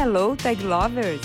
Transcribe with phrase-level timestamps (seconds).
[0.00, 1.20] Hello, Tag Lovers!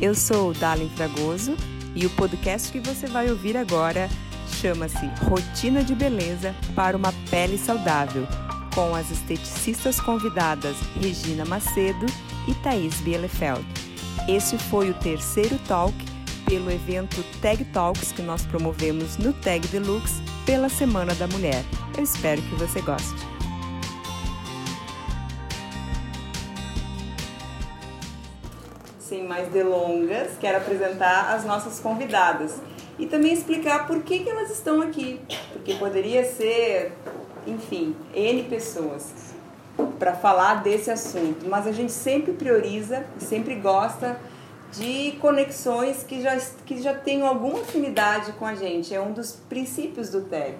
[0.00, 1.54] Eu sou Dalin Fragoso
[1.94, 4.08] e o podcast que você vai ouvir agora
[4.48, 8.26] chama-se Rotina de Beleza para uma Pele Saudável,
[8.74, 12.06] com as esteticistas convidadas Regina Macedo
[12.48, 13.66] e Thaís Bielefeld.
[14.26, 15.94] Esse foi o terceiro talk
[16.46, 21.62] pelo evento Tag Talks que nós promovemos no Tag Deluxe pela Semana da Mulher.
[21.94, 23.23] Eu espero que você goste.
[29.26, 32.60] Mais delongas, quero apresentar as nossas convidadas
[32.98, 35.20] e também explicar por que, que elas estão aqui.
[35.52, 36.92] Porque poderia ser,
[37.46, 39.34] enfim, N pessoas
[39.98, 44.18] para falar desse assunto, mas a gente sempre prioriza sempre gosta
[44.72, 46.36] de conexões que já,
[46.66, 48.94] que já tenham alguma afinidade com a gente.
[48.94, 50.56] É um dos princípios do TEG,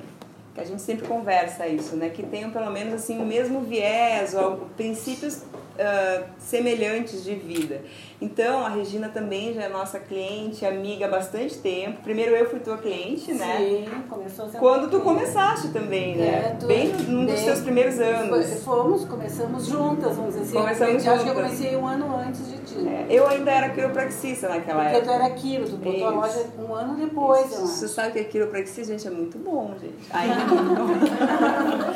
[0.54, 2.10] que a gente sempre conversa isso, né?
[2.10, 5.42] Que tenham pelo menos assim o mesmo viés ou princípios
[5.74, 7.82] uh, semelhantes de vida.
[8.20, 12.00] Então, a Regina também já é nossa cliente, amiga há bastante tempo.
[12.02, 13.56] Primeiro eu fui tua cliente, né?
[13.58, 16.56] Sim, começou sendo Quando tu começaste também, né?
[16.60, 18.62] É, Bem num dos teus primeiros anos.
[18.62, 20.52] Fomos, começamos juntas, vamos dizer assim.
[20.52, 21.14] Começamos eu, juntas.
[21.14, 22.88] Acho que eu comecei um ano antes de ti.
[22.88, 25.12] É, eu ainda era quiropraxista naquela Porque época.
[25.12, 27.66] Porque tu era quiro, tu botou a loja um ano depois, Isso.
[27.66, 30.06] Você sabe que a quiropraxia, gente, é muito bom, gente.
[30.10, 31.94] Ainda é muito bom.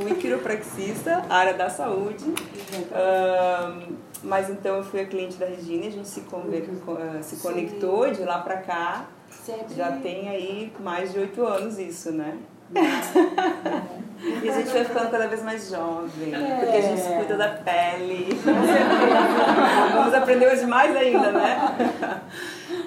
[0.00, 2.24] Fui quiropraxista, área da saúde.
[4.22, 6.68] Mas então eu fui a cliente da Regina, a gente se, conver,
[7.22, 8.12] se conectou Sim.
[8.14, 9.06] de lá pra cá.
[9.44, 9.74] Sempre.
[9.74, 12.36] Já tem aí mais de oito anos isso, né?
[12.72, 16.56] e a gente vai ficando cada vez mais jovem, é.
[16.60, 18.28] porque a gente cuida da pele.
[19.94, 21.74] Vamos aprender hoje mais ainda, né?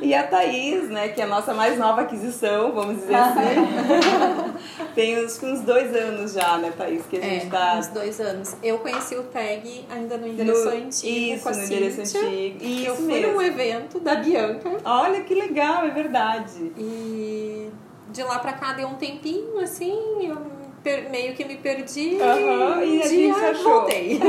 [0.03, 4.83] E a Thaís, né, que é a nossa mais nova aquisição, vamos dizer assim.
[4.93, 7.75] Tem uns, uns dois anos já, né, Thaís, que a gente é, tá...
[7.79, 8.55] uns dois anos.
[8.61, 12.63] Eu conheci o TAG ainda no endereço no, antigo, Isso, no endereço antigo.
[12.63, 13.33] Isso eu fui mesmo.
[13.33, 14.69] num evento da Bianca.
[14.83, 16.71] Olha que legal, é verdade.
[16.77, 17.69] E
[18.11, 20.62] de lá pra cá deu um tempinho, assim, eu
[21.09, 23.71] meio que me perdi uhum, e a gente achou.
[23.79, 24.19] voltei.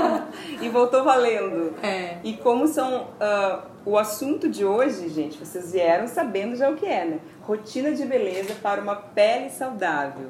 [0.60, 1.74] e voltou valendo.
[1.82, 2.18] É.
[2.22, 3.08] E como são...
[3.20, 7.18] Uh, o assunto de hoje, gente, vocês vieram sabendo já o que é, né?
[7.42, 10.28] Rotina de beleza para uma pele saudável.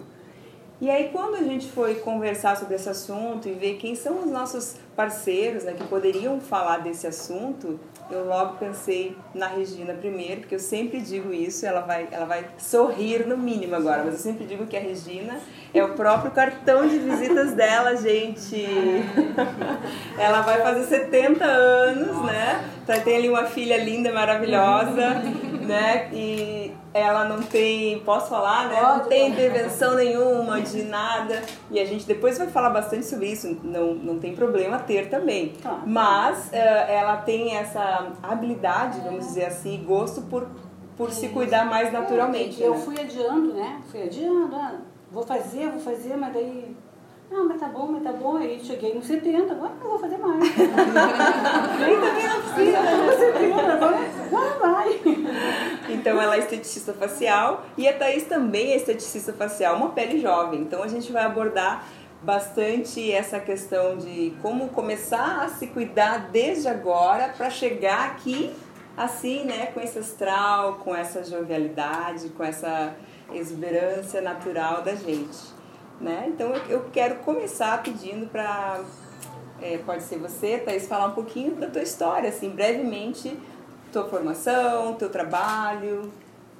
[0.81, 4.31] E aí, quando a gente foi conversar sobre esse assunto e ver quem são os
[4.31, 7.79] nossos parceiros né, que poderiam falar desse assunto,
[8.11, 12.45] eu logo pensei na Regina primeiro, porque eu sempre digo isso, ela vai, ela vai
[12.59, 15.39] sorrir no mínimo agora, mas eu sempre digo que a Regina
[15.73, 18.67] é o próprio cartão de visitas dela, gente.
[20.19, 22.69] ela vai fazer 70 anos, né?
[22.87, 25.15] Tá, tem ali uma filha linda, maravilhosa,
[25.67, 26.09] né?
[26.13, 28.81] E ela não tem, posso falar, né?
[28.81, 31.43] Não tem intervenção nenhuma de nada.
[31.71, 35.55] E a gente depois vai falar bastante sobre isso, não, não tem problema ter também.
[35.87, 40.49] Mas uh, ela tem essa habilidade, vamos dizer assim, gosto por,
[40.97, 42.63] por se cuidar mais naturalmente.
[42.63, 42.81] Eu né?
[42.81, 43.81] fui adiando, né?
[43.91, 44.75] Fui adiando, ah,
[45.11, 46.77] vou fazer, vou fazer, mas daí
[47.35, 48.37] ah, mas tá bom, mas tá bom.
[48.37, 50.39] Aí cheguei nos 70, agora não vou fazer mais.
[51.81, 52.79] Nem também não precisa,
[53.19, 53.99] 70, agora,
[54.37, 55.01] agora vai.
[55.89, 60.61] Então ela é esteticista facial e a Thaís também é esteticista facial, uma pele jovem.
[60.61, 61.85] Então a gente vai abordar
[62.23, 68.55] bastante essa questão de como começar a se cuidar desde agora para chegar aqui
[68.97, 72.95] assim, né, com esse astral, com essa jovialidade, com essa
[73.33, 75.39] exuberância natural da gente.
[76.01, 76.27] Né?
[76.29, 78.81] Então eu quero começar pedindo para,
[79.61, 83.37] é, pode ser você, Thaís, falar um pouquinho da tua história, assim, brevemente,
[83.93, 86.11] tua formação, teu trabalho.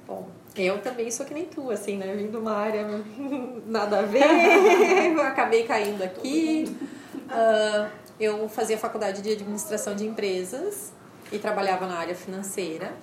[0.07, 2.15] Bom, eu também sou que nem tu, assim, né?
[2.15, 2.87] Vim de uma área
[3.65, 4.23] nada a ver,
[5.25, 6.77] acabei caindo aqui.
[7.13, 7.89] Uh,
[8.19, 10.93] eu fazia faculdade de administração de empresas
[11.31, 12.93] e trabalhava na área financeira.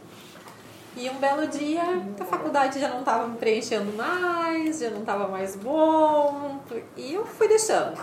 [0.97, 1.83] E um belo dia
[2.19, 6.61] a faculdade já não estava me preenchendo mais, já não estava mais bom,
[6.97, 8.01] e eu fui deixando.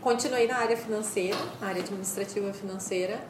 [0.00, 3.20] Continuei na área financeira, na área administrativa financeira,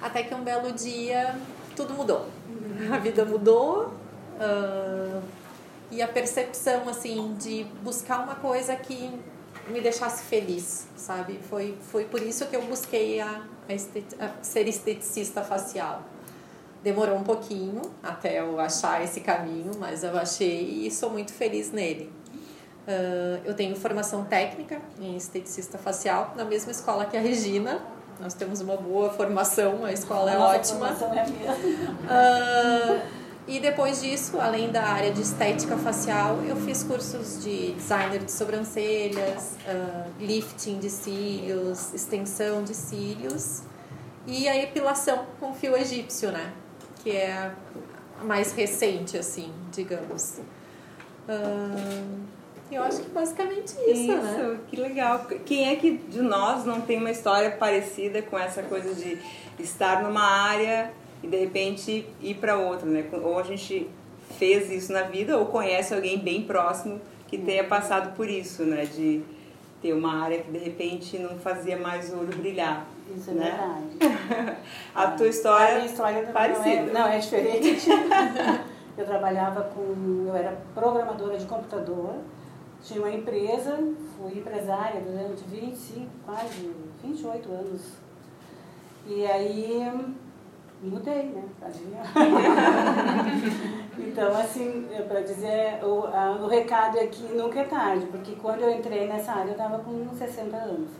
[0.00, 1.34] até que um belo dia
[1.76, 2.26] tudo mudou.
[2.92, 5.22] A vida mudou uh,
[5.90, 9.10] e a percepção assim de buscar uma coisa que
[9.68, 11.38] me deixasse feliz, sabe?
[11.48, 16.02] Foi, foi por isso que eu busquei a, a, a ser esteticista facial
[16.84, 21.72] Demorou um pouquinho até eu achar esse caminho, mas eu achei e sou muito feliz
[21.72, 22.12] nele.
[22.86, 27.82] Uh, eu tenho formação técnica em esteticista facial na mesma escola que a Regina.
[28.20, 30.94] Nós temos uma boa formação, a escola é Nossa ótima.
[30.94, 31.92] Formação é mesmo.
[32.04, 38.24] Uh, e depois disso, além da área de estética facial, eu fiz cursos de designer
[38.24, 43.62] de sobrancelhas, uh, lifting de cílios, extensão de cílios
[44.26, 46.52] E a epilação com fio egípcio, né?
[47.02, 47.52] Que é
[48.20, 50.38] a mais recente, assim, digamos.
[51.28, 52.33] Uh,
[52.70, 54.58] eu acho que basicamente isso, isso né?
[54.68, 55.26] que legal.
[55.44, 59.18] Quem é que de nós não tem uma história parecida com essa coisa de
[59.58, 63.04] estar numa área e de repente ir para outra, né?
[63.22, 63.88] Ou a gente
[64.38, 68.84] fez isso na vida ou conhece alguém bem próximo que tenha passado por isso, né?
[68.84, 69.22] De
[69.80, 72.86] ter uma área que de repente não fazia mais o olho brilhar.
[73.14, 73.88] Isso é né?
[74.00, 74.56] verdade.
[74.94, 76.82] a tua história, a minha história é parecida.
[76.84, 77.88] Não é, não, é diferente.
[78.96, 80.24] eu trabalhava com.
[80.28, 82.14] Eu era programadora de computador,
[82.84, 83.78] tinha uma empresa,
[84.16, 86.72] fui empresária durante 25, quase
[87.02, 87.80] 28 anos.
[89.06, 89.90] E aí
[90.82, 91.42] mudei, né?
[93.98, 98.32] então, assim, é para dizer, o, a, o recado é que nunca é tarde, porque
[98.32, 100.90] quando eu entrei nessa área eu estava com 60 anos.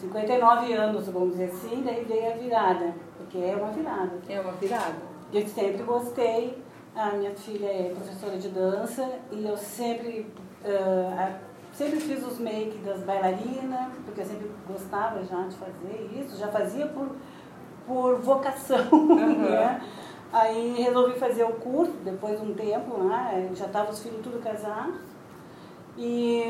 [0.00, 4.10] 59 anos, vamos dizer assim, daí veio a virada, porque é uma virada.
[4.28, 4.96] É uma virada.
[5.32, 6.60] Eu sempre gostei,
[6.96, 10.26] a minha filha é professora de dança e eu sempre,
[10.64, 11.34] uh,
[11.72, 16.48] sempre fiz os make das bailarinas, porque eu sempre gostava já de fazer isso, já
[16.48, 17.08] fazia por
[17.86, 18.88] por vocação.
[18.92, 19.50] Uhum.
[19.50, 19.80] Né?
[20.32, 23.50] Aí resolvi fazer o curso, depois de um tempo, né?
[23.54, 24.94] já estavam os filhos tudo casados.
[25.96, 26.42] E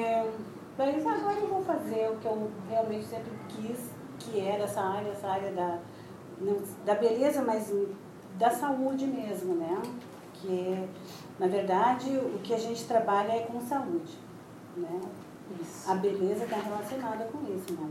[0.78, 5.10] daí agora eu vou fazer o que eu realmente sempre quis, que era essa área,
[5.10, 5.78] essa área da,
[6.84, 7.74] da beleza, mas
[8.38, 9.82] da saúde mesmo, né?
[10.34, 10.88] Que
[11.38, 14.12] na verdade o que a gente trabalha é com saúde.
[14.76, 15.00] Né?
[15.60, 15.90] Isso.
[15.90, 17.88] A beleza está relacionada com isso, né?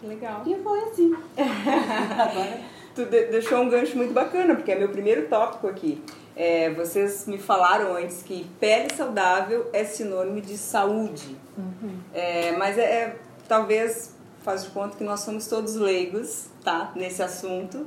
[0.00, 0.42] Que legal.
[0.46, 1.14] E foi assim.
[1.36, 2.60] Agora.
[2.94, 6.02] Tu deixou um gancho muito bacana, porque é meu primeiro tópico aqui.
[6.34, 11.36] É, vocês me falaram antes que pele saudável é sinônimo de saúde.
[11.56, 11.98] Uhum.
[12.14, 13.16] É, mas é, é,
[13.48, 16.92] talvez faz de conta que nós somos todos leigos, tá?
[16.94, 17.86] Nesse assunto.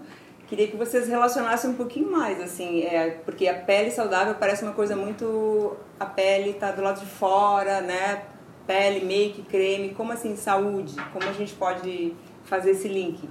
[0.50, 4.74] Queria que vocês relacionassem um pouquinho mais, assim, é, porque a pele saudável parece uma
[4.74, 5.78] coisa muito.
[6.00, 8.24] A pele tá do lado de fora, né?
[8.70, 10.96] pele, make, creme, como assim saúde?
[11.12, 12.16] Como a gente pode
[12.46, 13.28] fazer esse link?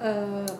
[0.00, 0.58] Uh,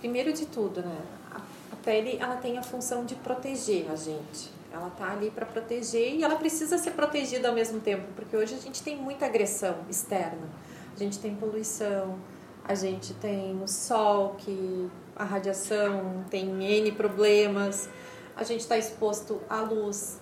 [0.00, 0.98] primeiro de tudo, né?
[1.30, 4.50] A, pele ela tem a função de proteger a gente.
[4.72, 8.56] Ela tá ali para proteger e ela precisa ser protegida ao mesmo tempo, porque hoje
[8.56, 10.48] a gente tem muita agressão externa.
[10.92, 12.18] A gente tem poluição,
[12.66, 17.88] a gente tem o sol, que a radiação tem N problemas,
[18.36, 20.20] a gente está exposto à luz.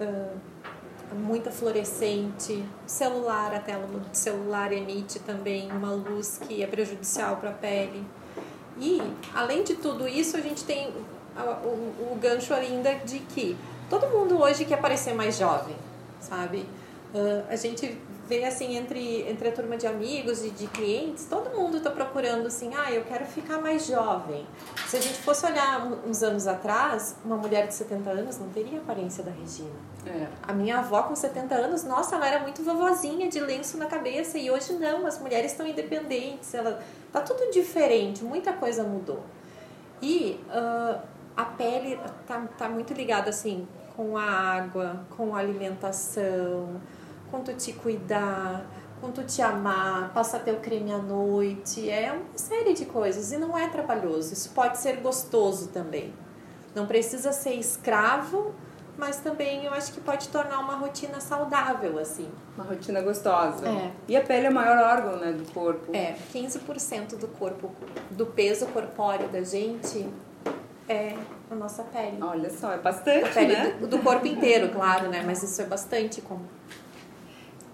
[0.00, 0.52] Uh,
[1.14, 7.50] muita fluorescente, celular, a tela do celular emite também uma luz que é prejudicial para
[7.50, 8.04] a pele.
[8.78, 9.00] E,
[9.34, 13.56] além de tudo isso, a gente tem o, o, o gancho ainda de que
[13.90, 15.76] todo mundo hoje quer parecer mais jovem,
[16.20, 16.66] sabe?
[17.14, 17.98] Uh, a gente
[18.28, 22.46] vê assim entre, entre a turma de amigos e de clientes, todo mundo está procurando
[22.46, 24.46] assim, ah, eu quero ficar mais jovem.
[24.86, 28.78] Se a gente fosse olhar uns anos atrás, uma mulher de 70 anos não teria
[28.78, 29.70] a aparência da Regina.
[30.06, 30.26] É.
[30.42, 34.38] A minha avó com 70 anos, nossa, ela era muito vovozinha de lenço na cabeça
[34.38, 36.82] e hoje não, as mulheres estão independentes, ela
[37.12, 39.22] tá tudo diferente, muita coisa mudou.
[40.00, 41.00] E uh,
[41.36, 43.66] a pele tá, tá muito ligada assim
[43.96, 46.80] com a água, com a alimentação,
[47.32, 48.64] com tu te cuidar,
[49.00, 53.38] com tu te amar, passar teu creme à noite, é uma série de coisas e
[53.38, 54.34] não é trabalhoso.
[54.34, 56.12] Isso pode ser gostoso também.
[56.74, 58.54] Não precisa ser escravo,
[58.96, 62.30] mas também eu acho que pode tornar uma rotina saudável, assim.
[62.54, 63.66] Uma rotina gostosa.
[63.66, 63.90] É.
[64.06, 65.94] E a pele é o maior órgão, né, do corpo.
[65.96, 67.72] É, 15% do corpo,
[68.10, 70.08] do peso corpóreo da gente
[70.88, 71.16] é
[71.50, 72.18] a nossa pele.
[72.20, 73.76] Olha só, é bastante, a pele né?
[73.80, 75.22] Do, do corpo inteiro, claro, né?
[75.24, 76.46] Mas isso é bastante comum.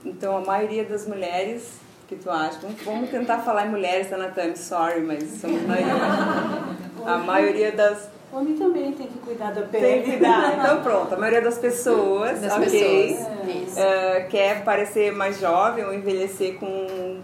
[0.05, 2.59] Então, a maioria das mulheres, que tu acha?
[2.85, 5.95] Vamos tentar falar em mulheres, Anatami, sorry, mas somos maioria.
[7.05, 8.09] A maioria das...
[8.33, 9.87] Homem também tem que cuidar da pele.
[9.87, 10.59] Tem que cuidar.
[10.59, 13.26] Então, pronto, a maioria das pessoas, das ok, pessoas.
[13.73, 17.21] Uh, quer parecer mais jovem ou envelhecer com,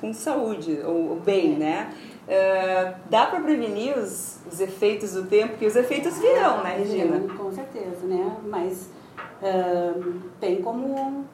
[0.00, 1.92] com saúde, ou, ou bem, né?
[2.22, 7.20] Uh, dá para prevenir os, os efeitos do tempo, porque os efeitos virão, né, Regina?
[7.36, 8.36] Com certeza, né?
[8.44, 8.90] Mas
[9.42, 11.24] uh, tem como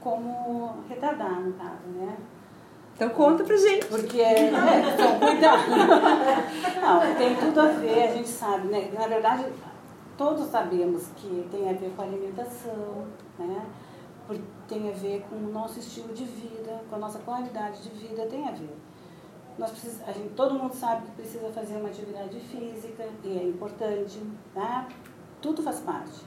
[0.00, 2.16] como retardar, no caso, né?
[3.00, 3.86] Então conta pra gente.
[3.86, 5.70] Porque, é, então, cuidado.
[6.80, 8.90] Não, tem tudo a ver, a gente sabe, né?
[8.92, 9.46] Na verdade,
[10.18, 13.06] todos sabemos que tem a ver com a alimentação,
[13.38, 13.66] né?
[14.68, 18.26] Tem a ver com o nosso estilo de vida, com a nossa qualidade de vida,
[18.26, 18.76] tem a ver.
[19.58, 23.44] Nós precisamos, a gente, todo mundo sabe que precisa fazer uma atividade física e é
[23.44, 24.22] importante,
[24.54, 24.86] tá?
[25.40, 26.20] Tudo faz parte.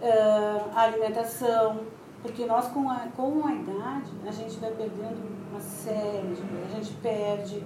[0.00, 1.86] Uh, a alimentação,
[2.22, 6.72] porque nós, com a, com a idade, a gente vai perdendo uma série de coisas.
[6.72, 7.62] A gente perde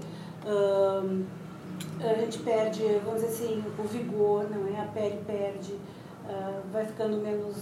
[0.46, 1.22] Ahn,
[2.00, 4.80] a gente perde, vamos dizer assim, o vigor, não é?
[4.80, 5.74] A pele perde,
[6.28, 7.56] ah, vai ficando menos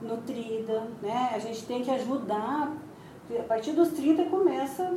[0.00, 1.30] nutrida, né?
[1.34, 2.72] A gente tem que ajudar,
[3.38, 4.94] a partir dos 30 começa,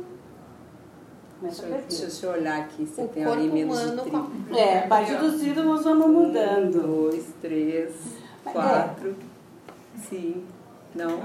[1.40, 2.24] começa a Deixa eu, deixa perder.
[2.24, 4.18] eu olhar aqui se O tem corpo ali menos de humano 30.
[4.48, 6.82] com É, a partir dos 30 nós vamos Um, mudando.
[6.82, 7.94] dois, três,
[8.44, 9.14] Mas quatro,
[10.08, 10.55] cinco.
[10.96, 11.20] Não?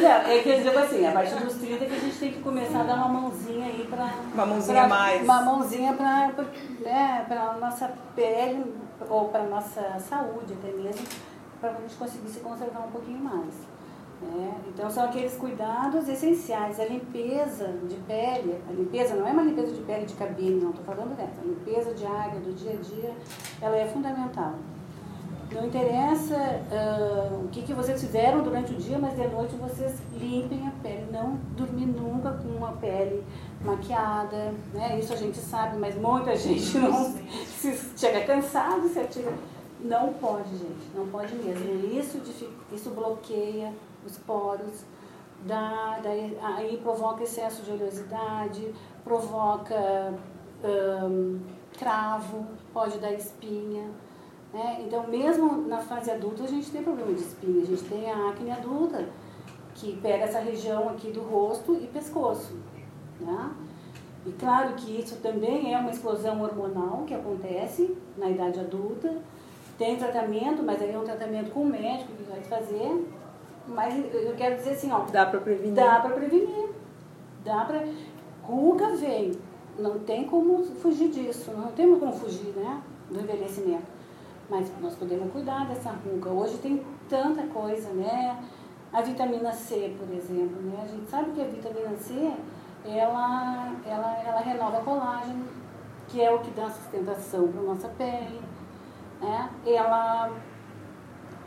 [0.00, 2.40] Não, é que eu digo assim, a partir dos 30 que a gente tem que
[2.40, 4.10] começar a dar uma mãozinha aí pra.
[4.34, 5.22] Uma mãozinha pra- a mais.
[5.22, 6.44] Uma mãozinha pra, pra,
[6.80, 8.72] né, pra nossa pele
[9.08, 11.06] ou pra nossa saúde até mesmo,
[11.60, 13.54] pra a gente conseguir se conservar um pouquinho mais.
[14.22, 14.54] né?
[14.68, 19.72] Então são aqueles cuidados essenciais, a limpeza de pele, a limpeza não é uma limpeza
[19.72, 23.12] de pele de cabine, não estou falando dessa, a limpeza diária do dia a dia,
[23.60, 24.54] ela é fundamental.
[25.54, 26.36] Não interessa
[26.70, 30.70] ah, o que, que vocês fizeram durante o dia, mas de noite vocês limpem a
[30.82, 31.06] pele.
[31.12, 33.22] Não dormir nunca com uma pele
[33.60, 34.98] maquiada, né?
[34.98, 37.14] Isso a gente sabe, mas muita gente não
[37.46, 39.32] se chega cansado, se atira.
[39.80, 41.98] Não pode, gente, não pode mesmo.
[41.98, 42.20] Isso,
[42.72, 43.72] isso bloqueia
[44.06, 44.84] os poros,
[45.44, 48.72] dá, daí, aí provoca excesso de oleosidade,
[49.04, 50.14] provoca
[50.62, 51.40] ahn,
[51.78, 53.90] cravo, pode dar espinha.
[54.52, 54.82] Né?
[54.84, 57.62] Então, mesmo na fase adulta, a gente tem problema de espinha.
[57.62, 59.08] A gente tem a acne adulta,
[59.74, 62.54] que pega essa região aqui do rosto e pescoço.
[63.18, 63.50] Né?
[64.26, 69.16] E claro que isso também é uma explosão hormonal que acontece na idade adulta.
[69.78, 73.10] Tem tratamento, mas aí é um tratamento com o médico que vai fazer.
[73.66, 75.74] Mas eu quero dizer assim, ó, Dá pra prevenir?
[75.74, 76.68] Dá para prevenir.
[77.44, 77.84] Dá para.
[78.42, 79.32] Ruga vem.
[79.78, 81.50] Não tem como fugir disso.
[81.52, 82.82] Não tem como fugir, né?
[83.10, 84.01] Do envelhecimento.
[84.48, 86.30] Mas nós podemos cuidar dessa ruga.
[86.30, 88.42] Hoje tem tanta coisa, né?
[88.92, 90.82] A vitamina C, por exemplo, né?
[90.82, 92.32] A gente sabe que a vitamina C,
[92.84, 95.46] ela, ela, ela renova colágeno,
[96.08, 98.40] que é o que dá sustentação para nossa pele.
[99.20, 99.50] Né?
[99.64, 100.30] Ela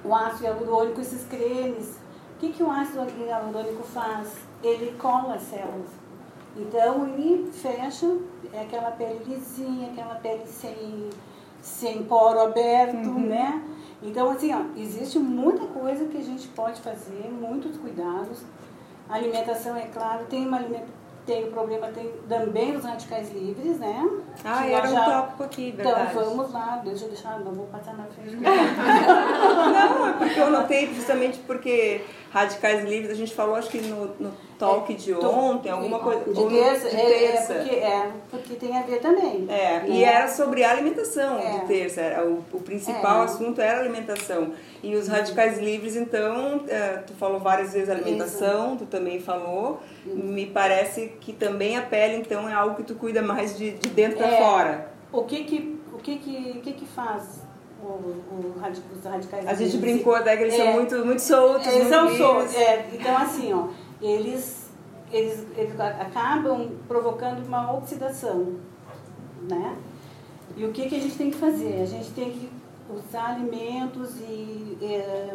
[0.05, 1.97] o ácido hialurônico, esses cremes.
[2.35, 4.37] O que, que o ácido hialurônico faz?
[4.63, 5.89] Ele cola as células.
[6.55, 8.17] Então, ele fecha
[8.53, 11.09] é aquela pele lisinha, aquela pele sem,
[11.65, 13.61] sem poro aberto, né?
[14.03, 18.43] Então, assim, ó, existe muita coisa que a gente pode fazer, muitos cuidados.
[19.09, 20.93] A alimentação, é claro, tem uma alimentação
[21.25, 24.07] tem o problema tem também dos radicais livres, né?
[24.43, 26.13] Ah, Que era um já- tópico aqui, Então verdade.
[26.13, 28.35] vamos lá, deixa eu deixar, não vou passar na frente.
[28.45, 32.01] Não, é porque eu notei justamente porque
[32.35, 36.25] radicais livres, a gente falou acho que no, no talk de ontem, alguma coisa.
[36.33, 37.53] De terça, de é, é terça.
[37.53, 39.45] porque, é, porque tem a ver também.
[39.49, 40.03] É, e né?
[40.03, 41.59] era sobre a alimentação É.
[41.59, 42.01] de terça.
[42.01, 43.23] Era o, o principal É.
[43.23, 44.51] assunto era alimentação.
[44.83, 49.79] E os radicais livres, então, é, tu falou várias vezes alimentação, tu também falou.
[50.05, 53.89] Me parece que também a pele, então, é algo que tu cuida mais de, de
[53.89, 54.37] dentro pra É.
[54.41, 54.89] fora.
[55.09, 57.44] O que que, o que, que, o que, que faz
[57.87, 60.57] o, o radi- os radicais A gente brincou até que eles É.
[60.63, 62.55] são muito, muito soltos, Eles muito são soltos.
[62.55, 63.67] É, então, assim, ó,
[64.01, 64.67] eles,
[65.11, 68.55] eles, eles acabam provocando uma oxidação,
[69.49, 69.75] né?
[70.57, 71.81] E o que, que a gente tem que fazer?
[71.81, 72.49] A gente tem que
[72.89, 75.33] usar alimentos e é,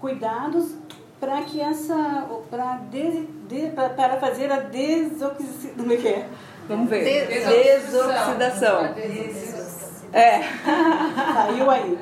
[0.00, 0.74] cuidados
[1.20, 6.28] para que essa para des, de, pra- para fazer a desoxidação como é que é?
[6.68, 7.04] Vamos ver.
[7.28, 8.08] Desoxidação.
[8.08, 8.94] Desoxidação.
[10.18, 10.40] É,
[11.34, 11.98] Saiu aí.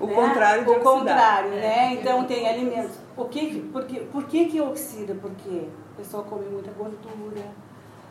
[0.00, 0.14] o né?
[0.14, 0.92] contrário de O oxidar.
[0.94, 1.92] contrário, né?
[1.94, 2.92] Então tem alimentos.
[3.16, 5.14] O que, por, que, por que que oxida?
[5.20, 7.44] Porque a pessoa come muita gordura,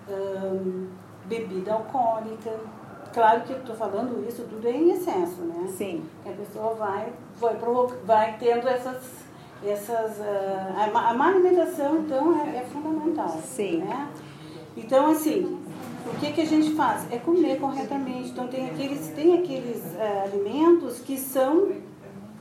[0.08, 0.88] hum,
[1.26, 2.52] bebida alcoólica.
[3.14, 5.68] Claro que eu estou falando isso tudo é em excesso, né?
[5.68, 6.04] Sim.
[6.24, 7.56] Que a pessoa vai, vai,
[8.06, 9.02] vai tendo essas.
[9.66, 13.38] essas a, ma- a má alimentação, então, é, é fundamental.
[13.44, 13.78] Sim.
[13.80, 14.08] Né?
[14.78, 15.61] Então, assim,
[16.06, 17.06] o que, que a gente faz?
[17.12, 18.30] É comer corretamente.
[18.30, 21.70] Então, tem aqueles, tem aqueles ah, alimentos que são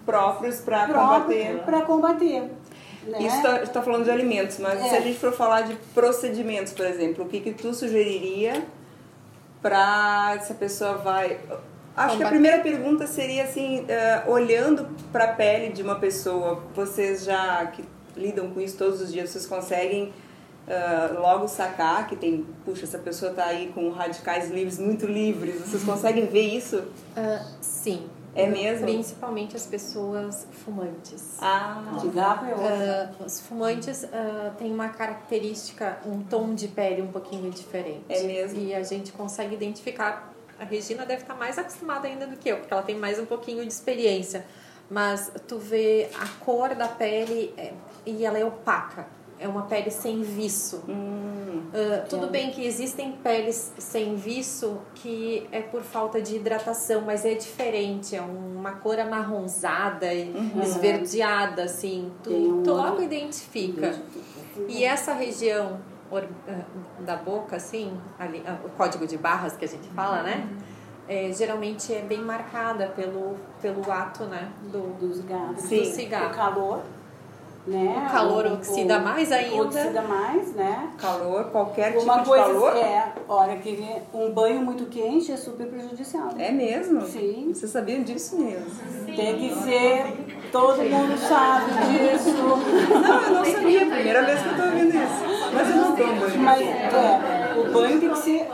[0.07, 1.59] Próprios para combater.
[1.65, 2.51] para combater.
[3.07, 3.23] Né?
[3.23, 4.89] Isso está falando de alimentos, mas É.
[4.89, 8.63] se a gente for falar de procedimentos, por exemplo, o que, que tu sugeriria
[9.63, 11.39] para se a pessoa vai.
[11.97, 12.29] Acho que a Combater.
[12.29, 17.85] primeira pergunta seria assim, eh, olhando para a pele de uma pessoa, vocês já que
[18.17, 20.13] lidam com isso todos os dias, vocês conseguem
[20.71, 25.57] eh, logo sacar que tem, puxa, essa pessoa está aí com radicais livres, muito livres,
[25.63, 26.85] vocês conseguem ver isso?
[27.17, 28.09] Ah, sim.
[28.37, 28.87] É mesmo?
[28.87, 31.39] Principalmente as pessoas fumantes.
[31.41, 32.69] Ah, Cigarro é outro.
[32.69, 38.05] Ah, os fumantes ah, têm uma característica, um tom de pele um pouquinho diferente.
[38.09, 38.61] É mesmo?
[38.61, 40.33] E a gente consegue identificar.
[40.57, 43.27] A Regina deve estar mais acostumada ainda do que eu, porque ela tem mais um
[43.27, 44.47] pouquinho de experiência.
[44.89, 47.73] Mas tu vê a cor da pele é,
[48.07, 49.07] e ela é opaca.
[49.41, 50.85] É uma pele sem viço.
[50.89, 51.31] Hum,
[51.71, 57.25] Uh, tudo bem que existem peles sem viço que é por falta de hidratação, mas
[57.25, 63.95] é diferente, é uma cor amarronzada e esverdeada, assim, tu, um tu logo identifica.
[64.67, 65.79] E essa região
[66.13, 66.65] ah,
[66.99, 70.49] da boca, assim, ali, ah, o código de barras que a gente fala, né?
[71.07, 74.51] É, geralmente é bem marcada pelo, pelo ato, né?
[74.73, 75.65] Do, dos gatos.
[75.65, 75.83] Sim.
[75.83, 76.33] do cigarro.
[76.33, 76.83] O calor,
[77.67, 78.07] né?
[78.09, 79.63] O calor oxida mais ainda.
[79.63, 80.91] Oxida mais, né?
[80.99, 82.77] calor, qualquer tipo Uma de coisa calor?
[82.77, 86.31] é, olha, que um banho muito quente é super prejudicial.
[86.39, 87.03] É mesmo?
[87.07, 87.53] Sim.
[87.55, 88.67] Vocês sabiam disso mesmo?
[89.07, 92.35] Tem que ser, todo mundo sabe disso.
[93.01, 93.87] Não, eu não sabia.
[93.87, 95.51] Primeira vez que eu tô ouvindo isso.
[95.53, 96.39] Mas eu não tomo banho.
[96.41, 98.49] Mas é, o banho tem que ser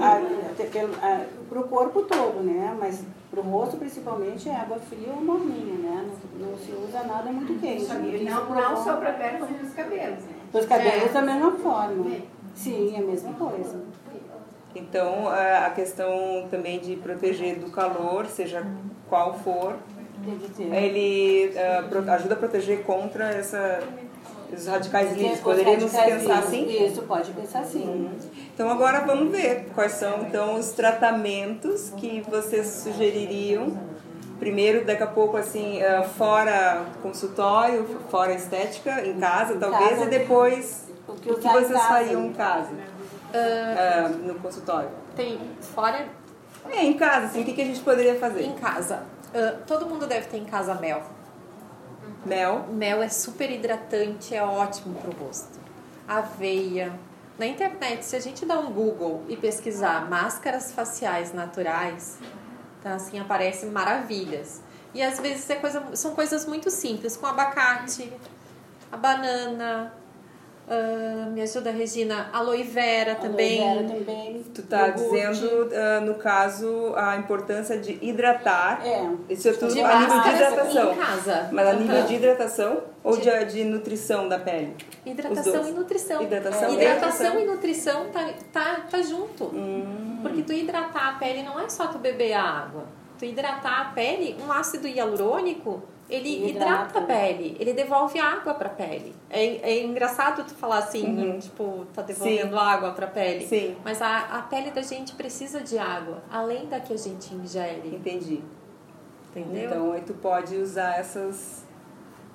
[0.00, 0.20] ah,
[0.60, 2.76] até pelo- ah, pro corpo todo, né?
[2.78, 6.06] Mas pro rosto principalmente é água fria ou morninha, né?
[6.38, 7.84] Não, não se usa nada muito quente.
[7.92, 8.08] né?
[8.08, 10.24] E Isso não, pro não só para pele, como nos cabelos.
[10.24, 10.32] né?
[10.52, 12.06] Os cabelos da mesma forma.
[12.54, 13.80] Sim, é a mesma coisa.
[14.74, 18.64] Então, a a questão também de proteger do calor, seja
[19.08, 19.74] qual for,
[20.56, 21.52] que ele
[21.88, 23.80] pro- ajuda a proteger contra essa,
[24.54, 25.34] os radicais livres.
[25.38, 26.46] Os Poderíamos radicais pensar livres.
[26.48, 26.86] assim?
[26.86, 28.10] Isso, pode pensar assim.
[28.54, 33.76] Então agora vamos ver quais são então os tratamentos que vocês sugeririam.
[34.38, 40.04] Primeiro, daqui a pouco assim, ah, fora consultório, fora estética, em casa talvez, casa.
[40.04, 42.70] e depois O o que que usar em vocês fariam em casa,
[43.34, 44.88] ah, no consultório.
[45.14, 45.38] Tem
[45.74, 46.06] fora
[46.70, 48.42] É, em casa, assim, o que, que a gente poderia fazer?
[48.42, 49.02] em casa.
[49.34, 51.02] Ah, todo mundo deve ter em casa mel.
[52.24, 55.58] Mel, Mel é super hidratante, é ótimo pro rosto.
[56.06, 56.92] Aveia.
[57.38, 62.18] Na internet, se a gente dá um Google e pesquisar máscaras faciais naturais,
[62.82, 64.60] tá assim, aparecem maravilhas.
[64.92, 68.12] E às vezes é coisa, são coisas muito simples, com abacate,
[68.92, 69.94] a banana,
[70.70, 73.60] ah, me ajuda Regina, aloe vera também.
[73.68, 74.44] Aloe vera também.
[74.54, 75.10] tu tá iogurte.
[75.32, 78.80] dizendo, ah, no caso, a importância de hidratar.
[78.86, 79.10] É.
[79.28, 80.92] Isso é tudo De a nível de hidratação.
[80.92, 81.48] em casa.
[81.52, 82.06] Mas a nível Aham.
[82.06, 84.76] de hidratação ou De- de, de nutrição da pele?
[85.04, 86.22] Hidratação e nutrição.
[86.22, 87.40] Hidratação e Hidratação nutrição.
[87.40, 89.44] e nutrição tá, tá, tá junto.
[89.46, 90.18] Hum.
[90.22, 92.84] Porque tu hidratar a pele não é só tu beber a água.
[93.18, 96.50] Tu hidratar a pele, um ácido hialurônico, ele Hidrata.
[96.94, 99.14] hidrata a pele, ele devolve água pra pele.
[99.30, 103.46] É, é engraçado tu falar assim, tipo, tá devolvendo água pra pele.
[103.46, 103.76] Sim.
[103.84, 107.94] Mas a, a pele da gente precisa de água, além da que a gente ingere,
[107.94, 108.42] Entendi.
[109.34, 109.64] entendeu?
[109.64, 111.64] Então aí tu pode usar essas,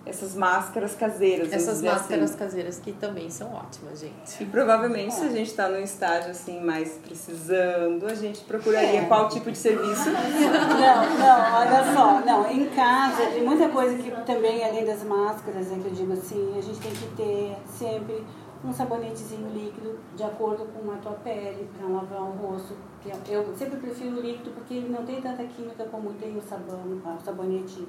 [0.06, 1.52] essas máscaras caseiras.
[1.52, 2.38] Essas dizer máscaras assim.
[2.39, 4.44] caseiras que também são ótimas, gente.
[4.44, 9.06] E provavelmente se a gente está num estágio assim mais precisando, a gente procuraria É.
[9.06, 10.10] qual tipo de serviço.
[10.10, 15.68] Não, não, olha só, não, em casa tem muita coisa que também, além das máscaras,
[15.68, 18.24] né, que eu digo assim, a gente tem que ter sempre
[18.63, 22.76] um sabonetezinho líquido de acordo com a tua pele para lavar o rosto.
[23.02, 26.41] que Eu eu sempre prefiro líquido porque ele não tem tanta química como tem o
[26.41, 27.88] sabão, o sabonete,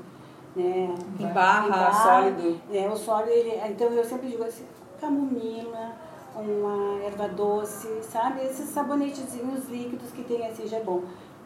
[0.57, 0.95] né?
[1.21, 2.61] Em barra, sólido.
[2.73, 4.65] É, o sólido, ele, então eu sempre digo assim,
[4.99, 5.93] camomila,
[6.35, 8.43] uma erva doce, sabe?
[8.43, 11.03] Esses sabonetezinhos líquidos que tem assim já é bom.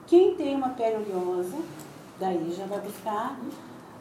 [0.07, 1.59] Quem tem uma pele oleosa,
[2.19, 3.37] daí já vai buscar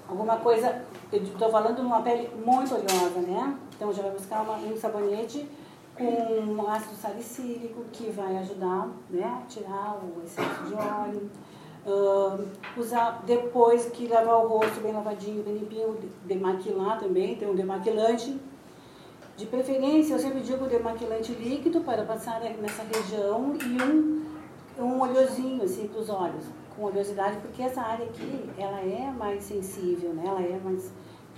[0.07, 3.57] alguma coisa, eu estou falando de uma pele muito oleosa, né?
[3.75, 5.47] Então já vai buscar uma, um sabonete
[5.95, 11.29] com ácido salicílico que vai ajudar né, a tirar o excesso de óleo.
[11.89, 12.37] Ah,
[12.77, 18.39] usar depois que lavar o rosto bem lavadinho, bem limpinho, demaquilar também, tem um demaquilante.
[19.35, 24.25] De preferência, eu sempre digo demaquilante líquido para passar nessa região e um,
[24.77, 29.43] um oleosinho assim para os olhos, com oleosidade, porque essa área aqui, ela é mais
[29.43, 30.23] sensível, né?
[30.27, 30.91] Ela é mais...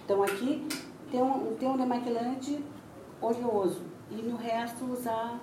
[0.04, 0.68] Então aqui
[1.10, 2.60] tem um, tem um demaquilante
[3.22, 5.40] oleoso e no resto usar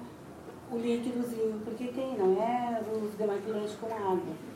[0.70, 4.47] o líquidozinho, porque tem, não é os demaquilantes com água.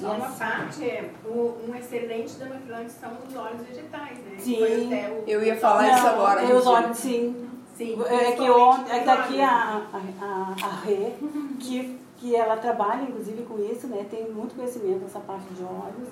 [0.00, 0.34] Só uma Yes.
[0.38, 4.36] parte, é, o- um excelente demaquilante são os óleos vegetais, né?
[4.38, 4.62] Sim.
[4.62, 7.48] O- Eu ia falar isso agora, Eu os olhos, sim.
[7.76, 9.48] Sim, É que ontem, é os que aqui óleos.
[9.50, 9.82] a,
[10.22, 11.12] a, a, Rê,
[11.58, 14.04] que, que ela trabalha inclusive com isso, né?
[14.10, 16.08] Tem muito conhecimento nessa parte de óleos.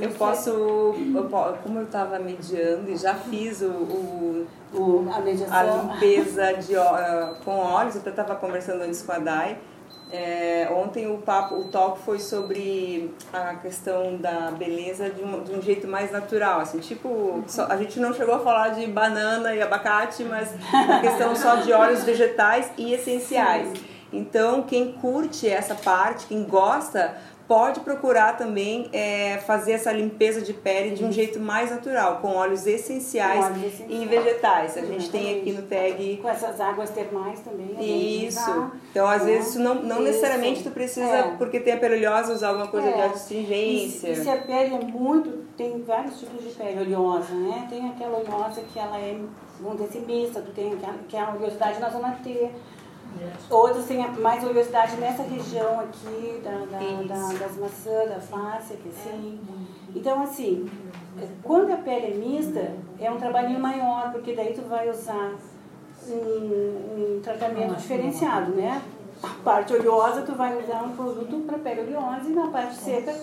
[0.00, 1.28] Eu posso, eu
[1.62, 7.36] como eu estava mediando e já fiz o, o- O, a a limpeza de, ah,
[7.44, 9.58] com óleos, eu até estava conversando antes com a Dai.
[10.10, 15.52] É, ontem o papo, o talk foi sobre a questão da beleza de um, de
[15.52, 19.54] um jeito mais natural, assim, tipo, só- a gente não chegou a falar de banana
[19.54, 23.68] e abacate, mas a questão só de óleos vegetais e essenciais.
[24.10, 27.14] Então, quem curte essa parte, quem gosta,
[27.48, 32.28] pode procurar também é, fazer essa limpeza de pele de um jeito mais natural, com
[32.36, 34.02] óleos essenciais, Com óleos essenciais.
[34.02, 34.76] e vegetais.
[34.76, 37.74] A gente tem aqui no tag Com essas águas termais também.
[37.74, 38.38] de isso.
[38.38, 39.32] usar, Então, às né?
[39.32, 40.02] vezes, não, não Isso.
[40.04, 41.22] necessariamente tu precisa, É.
[41.38, 43.04] porque tem a pele oleosa, usar alguma coisa de É.
[43.06, 44.08] astringência.
[44.08, 47.66] E, e se a pele é muito, tem vários tipos de pele oleosa, né?
[47.70, 49.16] Tem aquela oleosa que ela é,
[49.58, 52.50] vamos dizer assim, mista, tu tem aquela- que é a oleosidade na zona T.
[53.50, 58.88] Outros têm mais oleosidade nessa região aqui, da, da- da- das maçãs, da face, aqui
[58.90, 59.40] assim.
[59.94, 60.68] Então, assim,
[61.42, 65.32] quando a pele é mista, é um trabalhinho maior, porque daí tu vai usar
[66.08, 68.80] um, um tratamento diferenciado, né?
[69.22, 73.14] A parte oleosa, tu vai usar um produto para pele oleosa e na parte seca,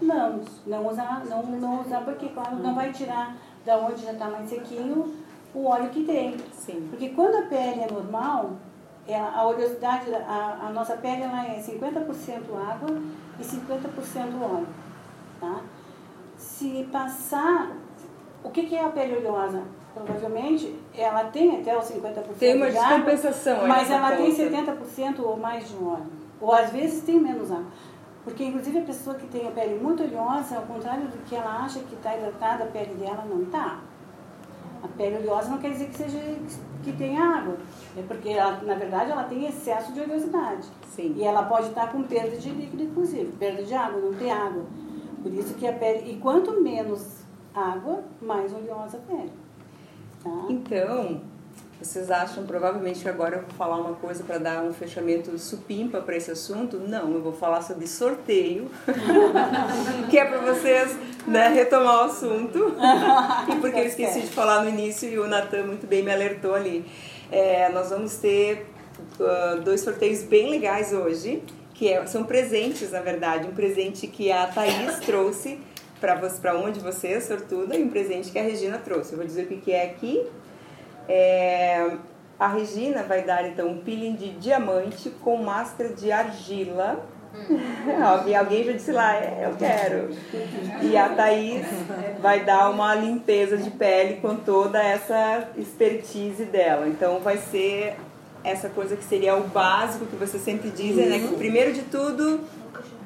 [0.00, 0.40] não.
[0.66, 4.48] Não usar, não, não usar porque, claro, não vai tirar da onde já está mais
[4.48, 5.12] sequinho
[5.54, 6.36] o óleo que tem.
[6.54, 6.86] Sim.
[6.88, 8.52] Porque quando a pele é normal,
[9.06, 12.98] é a oleosidade, a, a nossa pele ela é 50% água
[13.38, 14.66] e 50% óleo.
[15.40, 15.60] Tá?
[16.36, 17.76] Se passar.
[18.44, 19.62] O que, que é a pele oleosa?
[19.94, 24.34] Provavelmente ela tem até os 50% Tem uma de água, descompensação aí mas ela tem
[24.34, 24.72] conta.
[24.72, 26.06] 70% ou mais de óleo.
[26.40, 27.66] Ou às vezes tem menos água.
[28.24, 31.64] Porque, inclusive, a pessoa que tem a pele muito oleosa, ao contrário do que ela
[31.64, 33.80] acha que está hidratada, a pele dela não está.
[34.82, 36.18] A pele oleosa não quer dizer que seja
[36.82, 37.56] que tenha água.
[37.96, 40.66] É porque, ela, na verdade, ela tem excesso de oleosidade.
[40.88, 41.14] Sim.
[41.16, 43.32] E ela pode estar com perda de líquido, inclusive.
[43.38, 44.64] Perda de água, não tem água.
[45.22, 46.10] Por isso que a pele...
[46.12, 47.22] E quanto menos
[47.54, 49.32] água, mais oleosa a pele.
[50.22, 50.46] Tá?
[50.48, 51.20] Então,
[51.84, 56.00] vocês acham provavelmente que agora eu vou falar uma coisa para dar um fechamento supimpa
[56.00, 56.78] para esse assunto?
[56.78, 58.70] Não, eu vou falar sobre sorteio,
[60.08, 62.74] que é para vocês né, retomar o assunto.
[63.52, 66.54] e porque eu esqueci de falar no início e o Natan muito bem me alertou
[66.54, 66.84] ali.
[67.30, 68.66] É, nós vamos ter
[69.20, 71.42] ah, dois sorteios bem legais hoje,
[71.74, 73.48] que é- são presentes, na verdade.
[73.48, 75.58] Um presente que a Thaís trouxe
[76.00, 79.12] para para uma de vocês, sortuda, e um presente que a Regina trouxe.
[79.12, 80.26] Eu vou dizer o que que é aqui.
[81.08, 81.96] É,
[82.38, 87.04] a Regina vai dar então um peeling de diamante com máscara de argila.
[88.04, 90.10] alguém, alguém já disse lá, é, eu quero.
[90.82, 91.66] E a Thaís
[92.20, 96.88] vai dar uma limpeza de pele com toda essa expertise dela.
[96.88, 97.96] Então vai ser
[98.44, 101.18] essa coisa que seria o básico que vocês sempre dizem, né?
[101.20, 102.40] Que primeiro de tudo,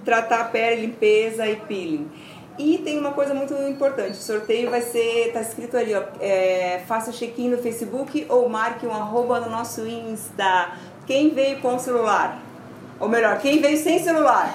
[0.05, 2.11] tratar a pele, limpeza e peeling.
[2.59, 6.81] E tem uma coisa muito importante, o sorteio vai ser, tá escrito ali, ó, é,
[6.87, 10.71] faça check-in no Facebook ou marque um arroba no nosso Insta.
[11.07, 12.39] Quem veio com celular?
[12.99, 14.51] Ou melhor, quem veio sem celular?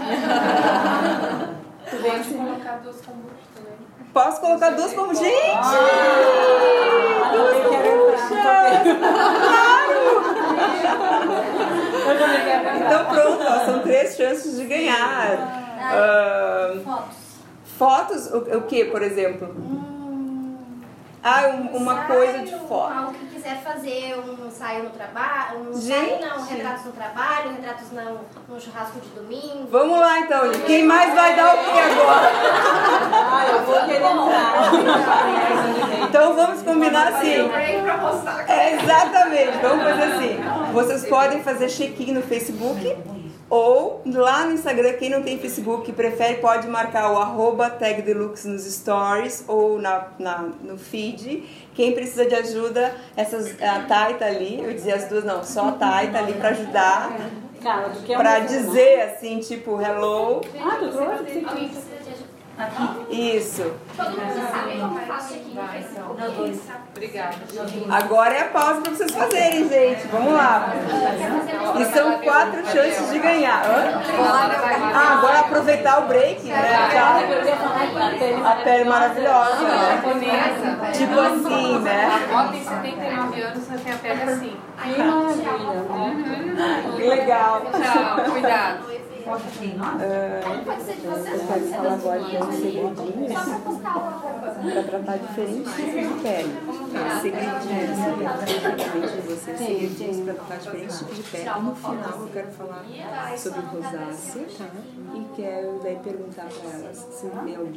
[1.90, 3.74] Tu pode colocar duas combustíveis também.
[4.12, 5.14] Posso colocar duas como...
[5.14, 5.32] Gente!
[7.32, 8.10] Também quero
[12.62, 12.78] entrar.
[12.78, 15.38] Então pronto, ó, são três chances de ganhar.
[15.80, 17.21] Ah, Fotos.
[17.82, 19.48] Fotos, o, o que, por exemplo?
[21.24, 22.94] Ah, um- uma coisa de foto.
[22.94, 26.14] Algo que quiser fazer, um ensaio no trabalho, um Gente.
[26.16, 29.68] ensaio não, retratos no trabalho, retratos não, no churrasco de domingo.
[29.72, 30.66] Vamos lá então, gente.
[30.66, 32.32] Quem mais vai dar o que agora?
[33.14, 34.72] Ah, eu vou querer entrar.
[36.12, 37.50] Então vamos combinar assim.
[38.48, 40.40] É, exatamente, vamos fazer assim.
[40.74, 42.98] Vocês podem fazer check-in no Facebook
[43.52, 48.48] ou lá no Instagram, quem não tem Facebook prefere, pode marcar o arroba tag deluxe
[48.48, 51.44] nos stories ou na, na, no feed.
[51.76, 55.68] Quem precisa de ajuda, essas, a Thay tá ali, eu dizia as duas, não, só
[55.68, 57.12] a Thay tá ali pra ajudar,
[57.62, 61.04] Cara, tu quer pra um- dizer assim, tipo, hello, Ah, tu trouxe?
[61.12, 62.31] Alguém precisa de ajuda.
[63.10, 63.74] Isso.
[63.98, 66.62] Todo mundo sabe como eu faço aqui Facebook.
[66.92, 67.36] Obrigada.
[67.90, 70.74] Agora é a pausa pra vocês fazerem, gente, vamos lá.
[71.80, 73.64] E são quatro chances de ganhar.
[73.66, 74.02] Hã?
[74.94, 76.90] Ah, agora aproveitar o break, né?
[76.92, 76.98] Que
[78.46, 79.66] a pele maravilhosa.
[79.92, 80.92] Japonesa.
[80.94, 82.10] Tipo assim, né?
[82.52, 84.58] Tem 79 anos, mas tem a pele assim.
[84.84, 86.96] Que maravilha.
[86.96, 87.62] Que legal.
[87.72, 89.01] Tchau, cuidado.
[89.28, 93.98] Aí pode ser de vocês, pode ser falar das agora de um minhas, só postar
[93.98, 94.52] o arroba.
[94.52, 96.54] Pra tratar diferentes tipos de pele.
[97.22, 97.98] Segredinhos,
[98.46, 101.44] segredinhos de vocês, segredinhos pra tratar diferentes tipos de pele.
[101.44, 102.84] E no final eu quero falar
[103.38, 104.46] sobre rosácea
[105.14, 107.72] e quero daí perguntar pra elas se tem alguma.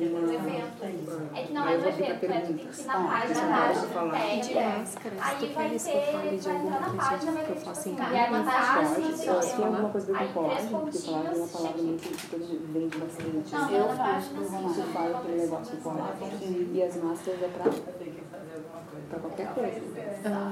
[1.34, 3.74] É que não é eu do evento, pra é tu tem que na página eu
[3.74, 4.14] da falar.
[4.14, 7.94] De máscara, se tu queres que eu fale de alguma coisa que eu faço em
[7.94, 8.14] casa.
[8.14, 11.82] assim, assim, se tem alguma coisa que Aí pode, três porque falar de uma palavra
[11.82, 13.54] muito que vende bastante.
[13.54, 16.70] Eu eu assim, vou Você fala aquele negócio pode.
[16.72, 17.64] E as máscaras é pra,
[19.14, 19.80] pra qualquer coisa.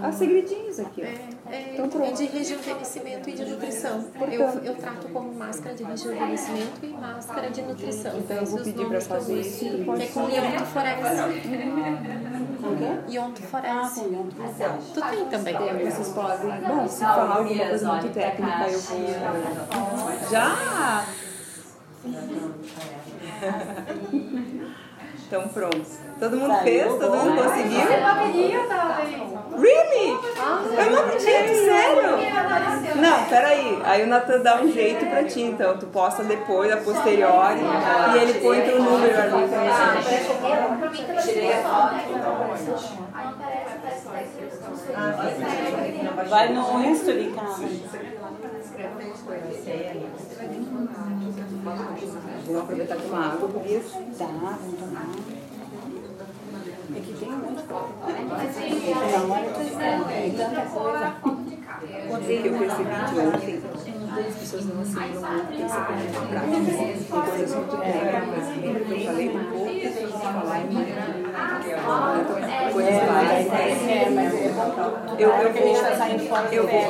[0.03, 1.51] Ah, segredinhos aqui, ó.
[1.51, 2.07] É, é, Então, pronto.
[2.09, 4.05] é de rejuvenescimento e de nutrição.
[4.31, 8.17] Eu, eu trato como máscara de rejuvenescimento e máscara de nutrição.
[8.19, 11.33] Então eu vou pedir eu fazer isso e Que é com ionto forese.
[12.61, 13.01] Com o quê?
[13.13, 14.01] Ionto Ah, forese.
[14.01, 14.79] tem massagem.
[14.95, 15.55] Tu tem também.
[15.91, 16.61] Vocês podem.
[16.61, 18.99] Bom, se falar alguma coisa muito técnica, eu vou.
[20.31, 21.05] Já!
[25.33, 25.81] Então pronto.
[26.23, 26.87] Todo mundo fez?
[26.87, 27.81] Todo mundo conseguiu?
[29.59, 30.09] Really?
[30.79, 32.13] Eu não acredito, sério!
[32.95, 33.83] Não, peraí.
[33.85, 35.77] Aí o Natan dá um jeito pra ti, então.
[35.79, 39.51] Tu posta depois, a posteriori, e ele põe teu número ali.
[46.29, 47.57] Vai no history, cara.
[52.47, 53.81] Vou aproveitar com uma água, porque
[54.17, 55.42] Tá, vamos tomar.
[56.95, 57.37] É que tem um.
[57.39, 57.57] Não,
[60.05, 61.15] tem tanta coisa.
[62.13, 63.63] eu percebi de ontem,
[64.13, 66.61] as pessoas não assimilam muito, tem que ser como uma prática.
[67.09, 68.47] Tem coisas muito técnicas.
[68.61, 69.73] Lembra que eu falei um pouco?
[70.43, 70.65] Falar em
[72.21, 72.37] então,
[72.73, 73.01] coisas É,
[73.91, 74.53] é, mas é.
[75.19, 75.43] Eu, tá
[76.67, 76.83] vou.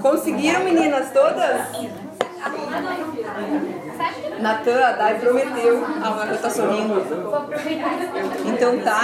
[0.00, 1.60] Conseguiram, meninas, todas?
[4.40, 5.84] Natan, a Dai prometeu.
[6.02, 6.94] Ah, o Natan tá sorrindo.
[8.46, 9.00] Então tá,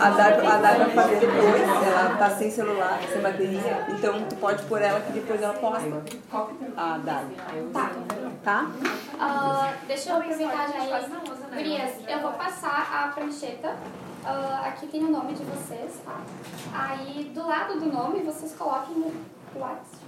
[0.00, 1.62] a Dai, a Dai vai fazer depois.
[1.62, 3.86] Ela tá sem celular, sem bateria.
[3.88, 6.02] Então tu pode pôr ela que depois ela posta.
[6.76, 7.24] A Dai.
[8.44, 8.66] Tá?
[9.18, 11.06] Ah, deixa eu aproveitar já aí.
[11.54, 13.76] Gurias, eu vou passar a prancheta.
[14.24, 16.20] Ah, aqui tem o nome de vocês, tá?
[16.72, 19.12] Aí do lado do nome vocês coloquem o
[19.58, 20.06] WhatsApp,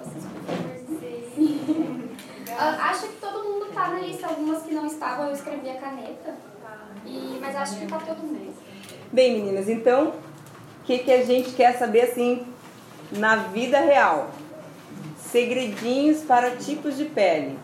[0.89, 2.14] vocês.
[2.51, 5.75] Ah, acho que todo mundo tá na lista, algumas que não estavam, eu escrevi a
[5.81, 6.35] caneta.
[7.07, 8.55] E, mas acho que tá todo mundo.
[9.13, 12.47] Bem, meninas, então, o que, que a gente quer saber assim
[13.13, 14.31] na vida real?
[15.19, 17.59] Segredinhos para tipos de pele.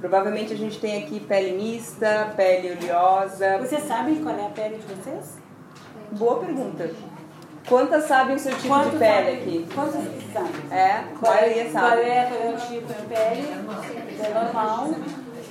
[0.00, 3.58] Provavelmente a gente tem aqui pele mista, pele oleosa.
[3.58, 5.38] Vocês sabem qual é a pele de vocês?
[6.12, 6.90] Boa pergunta.
[7.66, 9.34] Quantas sabem o seu tipo Quantos de pele sabem?
[9.40, 9.66] aqui?
[9.74, 9.94] Quantos
[10.32, 10.78] sabem?
[10.78, 12.00] É, Qual maioria é, qual, sabe.
[12.02, 14.05] é, qual é o tipo de pele?
[14.22, 14.88] É normal,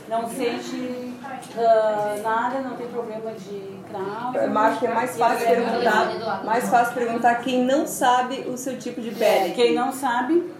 [0.09, 1.13] não sente
[1.57, 4.37] ah, nada, não tem problema de cravo.
[4.37, 8.77] Eu acho que é mais fácil perguntar, mais fácil perguntar quem não sabe o seu
[8.77, 9.53] tipo de pele.
[9.53, 10.51] Quem não sabe,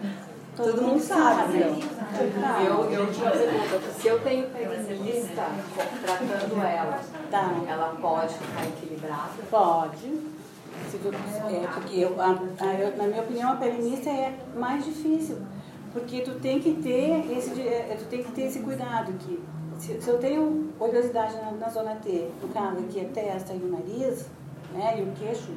[0.56, 1.96] todo, Todo mundo sabe, então.
[2.66, 5.44] Eu, eu tinha uma pergunta, se eu tenho penicilista
[6.06, 7.52] tratando ela, Tá.
[7.68, 9.32] ela pode ficar equilibrada?
[9.52, 10.36] Pode.
[10.92, 12.26] Se tu, é, porque eu, a,
[12.64, 15.38] a- eu- na minha opinião a pele mista é mais difícil.
[15.96, 19.42] Porque tu tem que ter esse, é, tu tem que ter esse cuidado que
[19.80, 23.60] se, se eu tenho oleosidade na, na zona T, no caso aqui a testa e
[23.60, 24.26] o nariz,
[24.74, 25.54] né, e o queixo,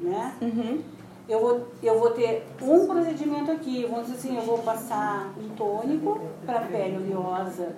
[0.00, 0.34] né?
[0.42, 0.82] Uhum.
[1.28, 5.50] Eu vou, eu vou ter um procedimento aqui, vamos dizer assim, eu vou passar um
[5.50, 7.76] tônico para pele oleosa,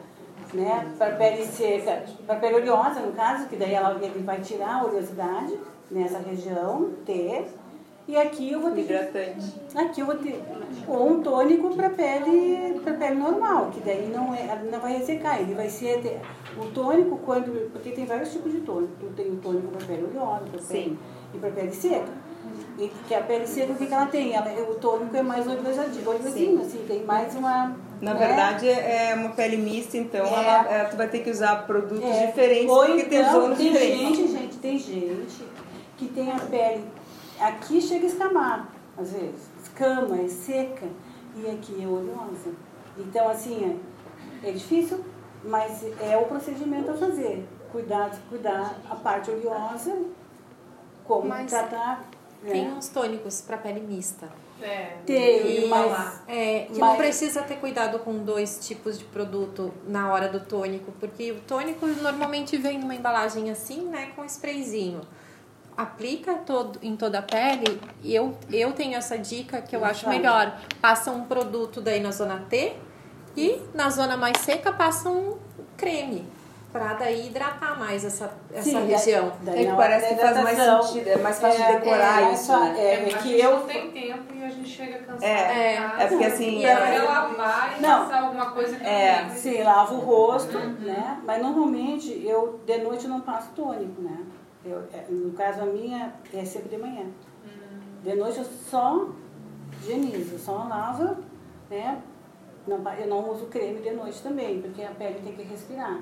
[0.54, 0.90] né?
[0.96, 4.84] Para pele seca, para pele oleosa, no caso, que daí ela, ele vai tirar a
[4.86, 5.58] oleosidade
[5.90, 7.44] nessa região, T.
[8.08, 9.54] E aqui eu vou ter que Hidratante.
[9.74, 10.42] Aqui eu vou ter
[10.86, 14.96] ou um tônico para pele para pele normal, que daí não é, ela não vai
[14.96, 16.18] ressecar, ele vai ser
[16.56, 20.04] o tônico quando porque tem vários tipos de tônico, tu tem o tônico para pele
[20.10, 20.98] oleosa, para pele Sim.
[21.34, 22.28] e para pele seca.
[22.78, 24.34] E que a pele seca o que, que ela tem?
[24.34, 28.26] Ela, o tônico é mais oleosadinho, oleosinho, assim, tem mais uma Na né?
[28.26, 30.30] verdade é uma pele mista, então É.
[30.30, 32.26] ela, é, tu vai ter que usar produtos É.
[32.28, 34.16] diferentes Ou porque tem então, zonas tem diferentes.
[34.16, 35.44] gente, gente, tem gente
[35.98, 36.84] que tem a pele
[37.40, 40.86] aqui chega a escamar, às vezes, escama, é seca
[41.36, 42.52] e aqui é oleosa.
[42.96, 43.78] Então assim,
[44.42, 45.04] é, é difícil,
[45.44, 47.46] mas é o procedimento a fazer.
[47.70, 49.96] Cuidar, cuidar a parte oleosa,
[51.04, 52.04] como Mas tratar.
[52.42, 52.50] né?
[52.52, 54.28] Tem uns tônicos para pele mista.
[54.60, 54.96] É.
[55.06, 59.72] Tem, E, mas é, que mas- não precisa ter cuidado com dois tipos de produto
[59.86, 65.02] na hora do tônico, porque o tônico normalmente vem numa embalagem assim, né, com sprayzinho.
[65.78, 70.08] Aplica todo, em toda a pele e eu, eu tenho essa dica que eu acho
[70.08, 70.58] melhor.
[70.82, 72.74] Passa um produto daí na zona T
[73.36, 75.36] e na zona mais seca passa um
[75.76, 76.26] creme
[76.72, 79.32] para daí hidratar mais essa, essa Sim, região.
[79.42, 82.22] daí É que parece que da faz mais sentido, é mais fácil de é, decorar
[82.22, 82.74] é, isso, É, né?
[82.78, 85.22] é, a que gente eu não tem tempo e a gente chega cansado.
[85.22, 85.92] É, É.
[86.00, 88.04] é porque assim, E é lavar e Não.
[88.04, 89.22] passar alguma coisa que É.
[89.22, 89.30] não.
[89.36, 91.18] Sim, lavo o rosto, né?
[91.24, 94.18] Mas normalmente eu de noite não passo tônico, né?
[94.68, 97.06] Eu, é, no caso a minha é sempre de manhã.
[98.02, 99.08] De noite eu só
[99.82, 101.16] higienizo, só lavo,
[101.70, 102.00] né?
[102.66, 105.98] Não eu não uso creme de noite também, porque a pele tem que respirar.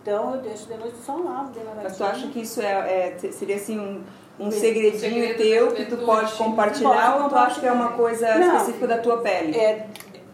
[0.00, 3.32] Então eu deixo de noite só lavo, de Mas tu acha que isso é, é-
[3.32, 4.02] seria assim um,
[4.38, 7.92] um segredinho segredo teu que tu pode compartilhar Pode ou tu acha que é uma
[7.92, 8.56] coisa Não.
[8.56, 9.56] específica da tua pele?
[9.58, 9.88] É,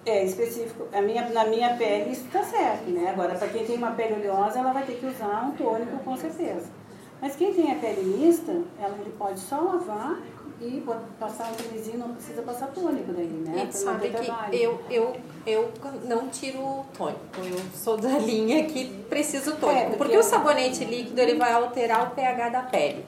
[0.05, 0.89] é específico.
[0.93, 3.11] A minha, na minha pele isso está certo, né?
[3.11, 6.17] Agora, para quem tem uma pele oleosa, ela vai ter que usar um tônico com
[6.17, 6.80] certeza.
[7.21, 10.19] Mas quem tem a pele mista, ela, ele pode só lavar
[10.61, 10.83] e
[11.19, 13.69] passar um cremezinho, não precisa passar tônico daí, né?
[13.69, 14.55] E sabe que trabalho.
[14.55, 15.71] eu, eu, eu
[16.05, 17.21] não tiro tônico.
[17.39, 19.79] Eu sou da linha que preciso tônico.
[19.79, 23.07] É, porque porque o sabonete líquido ele vai alterar o pH da pele.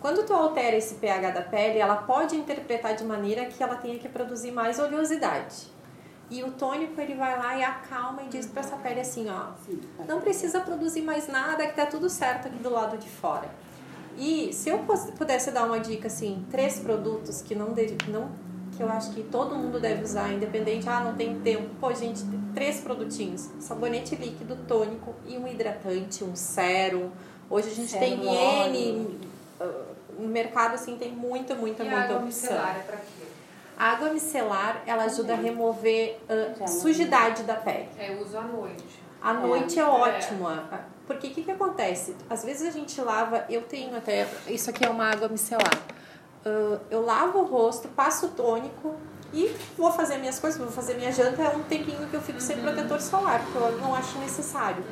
[0.00, 3.98] Quando tu altera esse pH da pele, ela pode interpretar de maneira que ela tenha
[3.98, 5.73] que produzir mais oleosidade.
[6.30, 9.52] E o tônico ele vai lá e acalma e diz para essa pele assim, ó,
[9.96, 10.04] tá.
[10.08, 13.48] não precisa produzir mais nada, que tá tudo certo aqui do lado de fora.
[14.16, 14.78] E se eu
[15.18, 17.74] pudesse dar uma dica assim, três produtos que não,
[18.08, 18.30] não
[18.76, 21.68] que eu acho que todo mundo deve usar, independente, ah, não tem tempo.
[21.80, 22.22] Pô, gente,
[22.54, 27.10] três produtinhos: sabonete líquido, tônico e um hidratante, um sérum.
[27.48, 28.68] Hoje a gente Sérum, tem.
[28.70, 29.18] N
[29.60, 32.24] ah, no mercado assim tem muita, muita, E muita opção.
[32.24, 33.23] micelar é pra quê?
[33.78, 36.18] A água micelar, ela ajuda a remover
[36.58, 37.88] Já, sujidade da pele.
[37.98, 39.02] É, eu uso à noite.
[39.20, 39.34] À É.
[39.34, 39.86] noite é, É.
[39.86, 40.46] ótimo.
[41.06, 42.14] Porque o que, que acontece?
[42.30, 45.78] Às vezes a gente lava, eu tenho até, isso aqui é uma água micelar.
[46.44, 48.94] Ah, eu lavo o rosto, passo o tônico
[49.32, 51.42] e vou fazer minhas coisas, vou fazer minha janta.
[51.42, 54.82] É um tempinho que eu fico sem protetor solar, porque eu não acho necessário.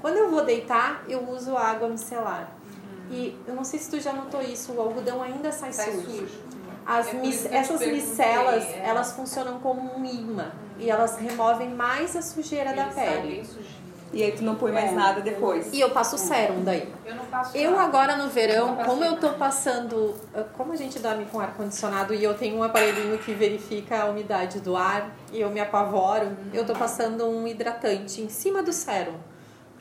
[0.00, 2.50] Quando eu vou deitar, eu uso água micelar.
[3.10, 6.10] E eu não sei se tu já notou isso, o algodão ainda sai, Sai sujo.
[6.10, 6.38] sujo.
[6.88, 7.22] As É eu
[7.52, 8.82] essas micelas, é.
[8.86, 10.46] elas funcionam como um imã.
[10.78, 13.46] E elas removem mais a sujeira da pele.
[14.10, 14.94] E aí tu não põe mais É.
[14.94, 15.68] nada depois.
[15.70, 16.90] E eu passo sérum daí.
[17.04, 17.82] Eu não passo Eu nada.
[17.82, 19.38] agora no verão, passo como eu tô nada.
[19.38, 23.34] passando, eh, como a gente dorme com ar condicionado e eu tenho um aparelhinho que
[23.34, 28.30] verifica a umidade do ar e eu me apavoro, eu tô passando um hidratante em
[28.30, 29.12] cima do sérum.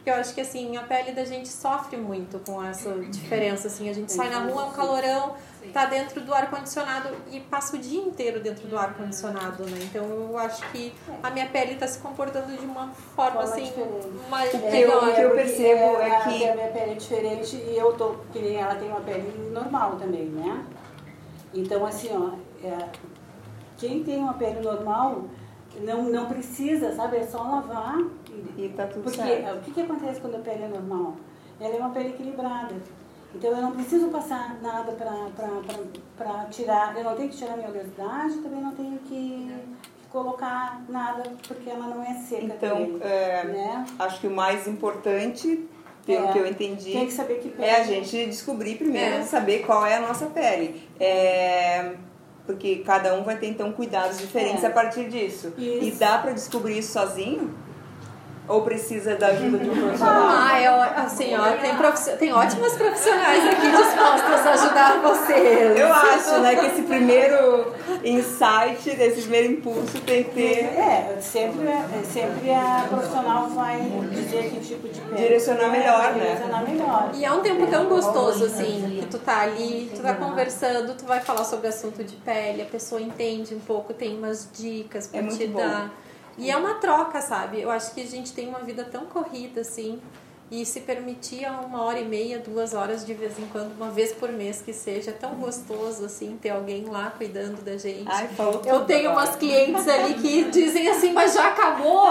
[0.08, 3.90] Porque eu acho que assim, a pele da gente sofre muito com essa diferença assim,
[3.90, 5.36] a gente sai na rua, é um calorão,
[5.74, 9.78] tá dentro do ar condicionado e passa o dia inteiro dentro do ar condicionado, né?
[9.82, 13.74] Então eu acho que a minha pele tá se comportando de uma forma Forma assim,
[14.30, 15.10] mais O que eu- melhor.
[15.10, 17.92] o que eu porque percebo é a- que- A minha pele é diferente e eu
[17.92, 20.64] tô, que nem ela tem uma pele normal também, né?
[21.54, 22.32] Então, assim, ó,
[22.66, 22.88] é,
[23.78, 25.26] quem tem uma pele normal
[25.82, 27.18] não, não precisa, sabe?
[27.18, 27.98] É só lavar.
[28.58, 29.58] E, E tá tudo porque certo.
[29.58, 31.16] o que, que acontece quando a pele é normal?
[31.60, 32.76] Ela é uma pele equilibrada.
[33.36, 36.96] Então, eu não preciso passar nada para tirar.
[36.98, 39.52] Eu não tenho que tirar minha oleosidade, também não tenho que
[40.10, 43.86] colocar nada, porque ela não é seca Então, também, é, né?
[44.00, 45.68] acho que o mais importante,
[46.06, 46.32] pelo É.
[46.32, 47.68] que eu entendi, Tem que saber que pele.
[47.68, 49.24] é a gente descobrir primeiro, É.
[49.24, 50.88] saber qual é a nossa pele.
[51.00, 51.94] É,
[52.46, 54.68] porque cada um vai ter então cuidados diferentes É.
[54.68, 55.54] a partir disso.
[55.58, 56.00] E Isso.
[56.00, 57.54] dá pra descobrir isso sozinho?
[58.48, 60.28] Ou precisa da ajuda de um profissional?
[60.30, 60.68] Ah, é,
[61.02, 65.78] assim, ó, tem, profissi- tem ótimas profissionais aqui dispostas a ajudar vocês.
[65.78, 71.68] Eu acho, né, que esse primeiro insight, esse primeiro impulso tem que ter É, sempre,
[71.68, 73.80] é, sempre a profissional vai
[74.12, 75.16] dizer que tipo de pele.
[75.22, 76.24] Direcionar melhor, né?
[76.26, 77.12] Direcionar melhor.
[77.16, 81.06] E é um tempo tão gostoso, assim, que tu tá ali, tu tá conversando, tu
[81.06, 85.20] vai falar sobre assunto de pele, a pessoa entende um pouco, tem umas dicas pra
[85.20, 85.60] É muito te bom.
[86.38, 87.62] E é uma troca, sabe?
[87.62, 90.00] Eu acho que a gente tem uma vida tão corrida, assim,
[90.50, 94.14] e se permitir uma hora e meia, duas horas de vez em quando, uma vez
[94.14, 98.06] por mês que seja, é tão gostoso, assim, ter alguém lá cuidando da gente.
[98.08, 99.26] Ai, falou Eu tenho agora.
[99.26, 102.06] umas clientes ali que dizem assim, mas já acabou?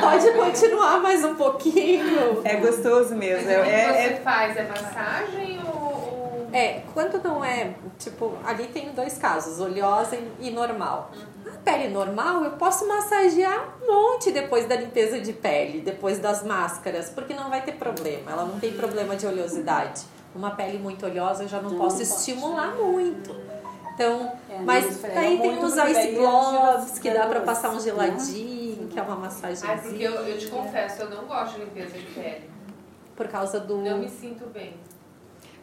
[0.00, 2.42] Pode continuar mais um pouquinho.
[2.44, 3.46] É gostoso mesmo.
[3.46, 4.56] Mas o que É, você é- faz?
[4.56, 6.48] É massagem ou...
[6.52, 11.10] É, quando não é, tipo, ali tem dois casos, oleosa e- normal.
[11.12, 11.37] A
[11.68, 17.10] pele normal, eu posso massagear um monte depois da limpeza de pele, depois das máscaras,
[17.10, 20.02] porque não vai ter problema, ela não tem problema de oleosidade.
[20.34, 22.08] Uma pele muito oleosa eu já não Não, posso pode.
[22.08, 23.36] estimular muito.
[23.94, 27.74] Então, É, mas esfrega daí tem os ice gloves que dá pra as passar um
[27.74, 27.80] né?
[27.80, 29.78] geladinho, que é uma Ah, massagenzinha.
[29.78, 32.50] porque eu, eu te confesso, eu não gosto de limpeza de pele.
[33.16, 33.78] Por causa do...
[33.78, 34.74] Não me sinto bem.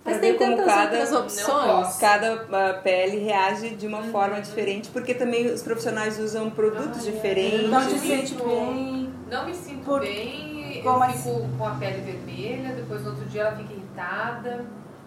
[0.06, 1.98] Mas tem ver como tantas cada- outras opções.
[1.98, 7.70] cada ah, pele reage de uma forma diferente, porque também os profissionais usam produtos diferentes.
[7.70, 9.10] Não te sente bem.
[9.32, 11.34] Não me sinto Por- bem, Como eu assim?
[11.36, 14.66] fico com a pele vermelha, depois no outro dia ela fica irritada.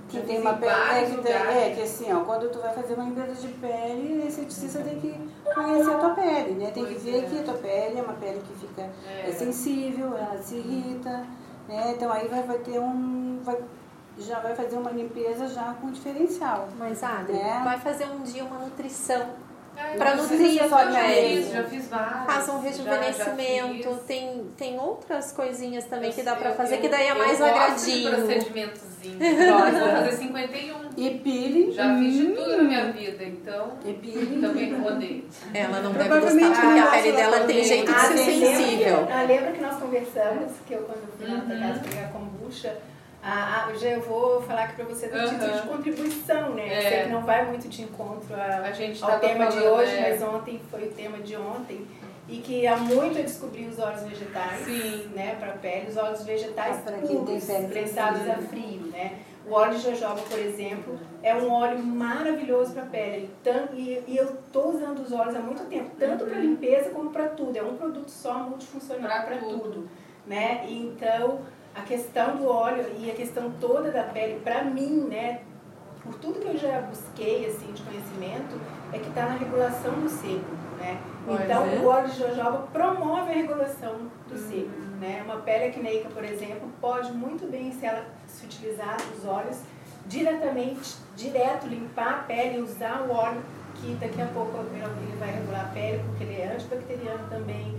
[0.09, 0.73] Que tem uma pele.
[0.73, 4.25] É que, tem- é que assim, ó, quando tu vai fazer uma limpeza de pele,
[4.27, 5.15] esse esteticista tem que
[5.55, 6.71] conhecer a tua pele, né?
[6.73, 7.23] Tem que Pois ver é.
[7.29, 9.29] que a tua pele é uma pele que fica É.
[9.29, 11.25] é sensível, ela se irrita,
[11.69, 11.93] né?
[11.95, 13.39] Então aí vai, vai ter um.
[13.45, 13.59] Vai,
[14.19, 16.69] já vai fazer uma limpeza já com diferencial.
[16.79, 17.61] Mas, Adri, Né?
[17.65, 19.27] vai fazer um dia uma nutrição.
[19.97, 21.37] Pra Não nutrir a de Já pele.
[21.45, 22.27] fiz, já fiz vários.
[22.27, 24.03] Faz um já- já rejuvenescimento, fiz.
[24.09, 27.17] tem, tem outras coisinhas também que dá pra Eu- fazer, eu- que daí é eu
[27.19, 28.11] mais agradinho.
[28.11, 29.19] procedimentozinho.
[29.21, 29.79] Gosto.
[29.79, 30.79] Vou fazer 51.
[30.97, 31.71] E peeling.
[31.71, 34.41] Já fiz de tudo na minha vida, então E peeling.
[34.41, 35.25] também odeio.
[35.55, 38.19] Ela não deve Provavelmente gostar porque a pele dela ela tem jeito de Ah, ser
[38.19, 38.97] sensível.
[38.99, 42.77] lembra- Ah, lembra que nós conversamos, que eu quando fui na tua casa pegar kombucha,
[43.23, 45.29] ah, ah, já eu vou falar aqui pra você do Aham.
[45.29, 46.69] título de contribuição, né?
[46.73, 46.81] É.
[46.89, 49.93] Sei que não vai muito de encontro a- A gente ao tema de falando, hoje,
[49.97, 50.11] é.
[50.11, 51.87] mas ontem foi o tema de ontem.
[52.29, 55.11] E que há muito eu descobri os óleos vegetais, Sim.
[55.15, 58.49] né, para pele, os óleos vegetais pra quem tem puros, pele prensados a sensível.
[58.49, 59.13] frio, né?
[59.47, 63.31] O óleo de jojoba, por exemplo, é um óleo maravilhoso para pele.
[63.43, 67.29] Tan- E, eu tô usando os óleos há muito tempo, tanto para limpeza como para
[67.29, 67.57] tudo.
[67.57, 69.59] É um produto só multifuncional Pra para tudo.
[69.61, 69.89] tudo,
[70.27, 70.67] né?
[70.69, 71.41] Então,
[71.75, 75.41] a questão do óleo e a questão toda da pele, para mim, né,
[76.03, 78.59] por tudo que eu já busquei assim de conhecimento,
[78.93, 80.45] é que está na regulação do sebo,
[80.79, 80.99] né?
[81.27, 81.77] Pois então, é.
[81.77, 83.95] o óleo de jojoba promove a regulação
[84.27, 84.51] do Uhum.
[84.51, 85.23] sebo, né?
[85.25, 89.61] Uma pele acneica, por exemplo, pode muito bem, se ela se utilizar os óleos,
[90.07, 93.43] diretamente, direto limpar a pele, usar o óleo
[93.75, 97.77] que daqui a pouco ele vai regular a pele, porque ele é antibacteriano também,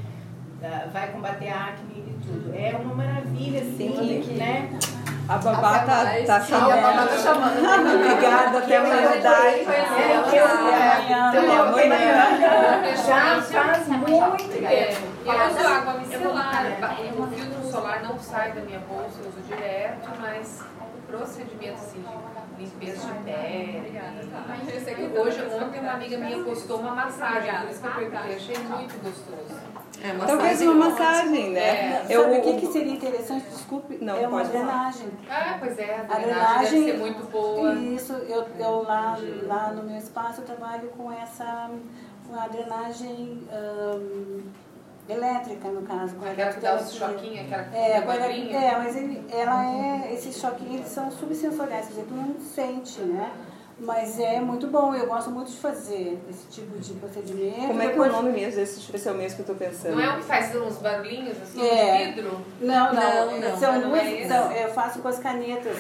[0.64, 2.54] ah, vai combater a acne tudo.
[2.56, 4.70] É uma maravilha, assim, né?
[5.28, 7.62] A babá tá, tá Sim, a babá tá chamando.
[7.62, 7.96] chamando.
[7.96, 8.96] Obrigada, até amanhã.
[8.96, 10.40] É, Até
[11.60, 12.96] amanhã.
[12.96, 15.08] Já faz muito tempo.
[15.26, 16.66] eu uso água micelar.
[17.16, 20.64] O filtro solar não sai da minha bolsa, eu uso direto, mas
[21.08, 22.04] procedimento assim,
[22.58, 24.00] de limpeza de pele.
[25.20, 29.04] Hoje, ontem, uma amiga minha postou uma massagem, por isso que eu perguntei, achei muito
[29.04, 29.69] gostoso.
[30.02, 30.68] É uma Talvez massagem.
[30.70, 31.60] uma massagem, né?
[31.60, 32.06] É.
[32.10, 33.46] Eu, Sabe o que, que seria interessante?
[33.50, 34.66] Desculpe, Não, é uma pode falar.
[34.66, 35.08] drenagem.
[35.30, 36.84] Ah, pois é, a A drenagem drenagem.
[36.86, 37.74] deve ser muito boa.
[37.74, 39.18] Isso, eu, eu lá,
[39.48, 41.70] lá no meu espaço eu trabalho com essa
[42.30, 44.42] com a drenagem ahn,
[45.10, 46.16] elétrica, no caso.
[46.16, 48.58] Com Aquela que dá os choquinhos, aquela que É, é, com a ele- magrinha.
[48.60, 53.02] é, mas ele, ela é, esses choquinhos eles são subsensoriais, quer dizer, tu não sente,
[53.02, 53.32] né?
[53.82, 57.68] Mas é muito bom, eu gosto muito de fazer esse tipo de procedimento.
[57.68, 58.62] como é que é o nome mesmo?
[58.62, 59.96] Esse, deixa eu ver se é o mesmo que eu tô pensando.
[59.96, 61.98] Não é um que faz uns barulhinhos assim, É.
[62.08, 62.42] de vidro?
[62.62, 64.28] Não, não, Não, não, são não duas, é esse?
[64.28, 65.78] são- eu faço com as canetas.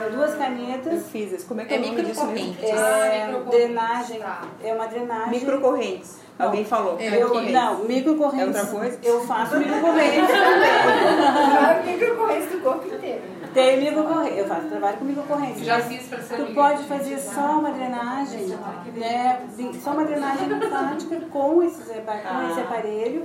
[0.00, 1.02] São duas Eu canetas.
[1.12, 1.44] fiz esse.
[1.44, 2.46] Como é que é, É o nome disso mesmo?
[2.48, 2.66] microcorrente.
[2.66, 4.42] É, Ah, drenagem, tá.
[4.62, 5.30] é uma drenagem.
[5.30, 6.24] Microcorrentes.
[6.38, 6.46] Não.
[6.46, 6.96] Alguém falou.
[6.98, 7.52] É, Eu, Microcorrentes.
[7.54, 8.56] não, microcorrentes.
[8.56, 8.98] É outra coisa?
[9.04, 10.26] Eu faço microcorrentes
[11.84, 11.92] também.
[11.94, 13.22] Microcorrentes do corpo inteiro.
[13.54, 14.38] Tem microcorrentes.
[14.38, 15.64] Eu faço trabalho com microcorrentes.
[15.64, 18.46] Já mas fiz pra ser Tu pode de fazer só uma drenagem,
[18.94, 19.40] né?
[19.82, 23.22] Só uma drenagem linfática com, esses, com esse aparelho,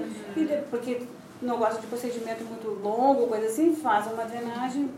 [0.69, 1.01] porque
[1.41, 4.89] não gosta de procedimento muito longo, coisa assim, faz uma drenagem,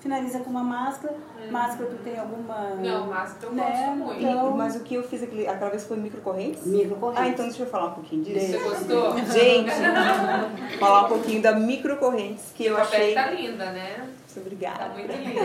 [0.00, 1.14] finaliza com uma máscara.
[1.50, 2.74] Máscara, tu tem alguma.
[2.76, 3.64] Não, máscara eu né?
[3.64, 4.22] gosto muito.
[4.22, 6.64] Então, Mas o que eu fiz aquele, aquela vez foi microcorrentes?
[6.64, 7.22] microcorrentes.
[7.22, 8.64] Ah, então deixa eu falar um pouquinho Você disso.
[8.64, 9.18] gostou?
[9.18, 9.72] Gente,
[10.78, 13.14] falar um pouquinho da microcorrentes que eu a pele achei.
[13.14, 14.08] tá linda, né?
[14.36, 14.94] Muito Tá obrigada.
[14.94, 15.40] muito linda.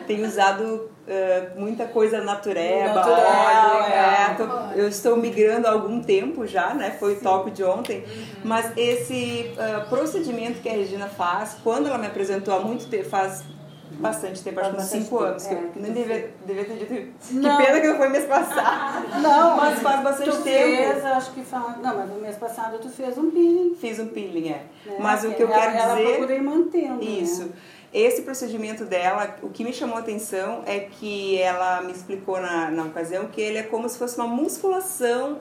[0.06, 4.30] Tenho usado eh, muita coisa natureba, Natural, óleo, é.
[4.30, 6.90] é, tô- eu estou migrando há algum tempo já, né?
[6.98, 8.04] Foi o top de ontem.
[8.44, 13.08] Mas esse ah, procedimento que a Regina faz, quando ela me apresentou há muito tempo,
[13.08, 13.44] faz
[13.92, 15.82] bastante tempo, acho que uns Faz bastante 5 anos, que eu que é.
[15.82, 16.94] nem devia, devia ter dito.
[17.28, 17.56] Que Não.
[17.58, 19.06] pena que não foi mês passado.
[19.20, 20.92] Não, Mas faz bastante tu tempo.
[20.92, 21.76] Fez, acho que faz.
[21.82, 23.74] Não, mas no mês passado tu fez um peeling.
[23.78, 24.62] Fiz um peeling, é.
[24.86, 24.96] né?
[24.98, 26.08] Mas o que eu ela, quero ela dizer.
[26.08, 27.02] procura ir mantendo.
[27.04, 27.44] Isso.
[27.44, 27.50] Né?
[27.92, 32.70] Esse procedimento dela, o que me chamou a atenção é que ela me explicou na,
[32.70, 35.40] na ocasião que ele é como se fosse uma musculação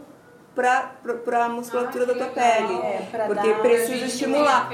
[0.56, 2.34] para a musculatura Ah, da tua legal.
[2.68, 2.74] pele.
[2.80, 4.70] É, Porque dar- precisa estimular.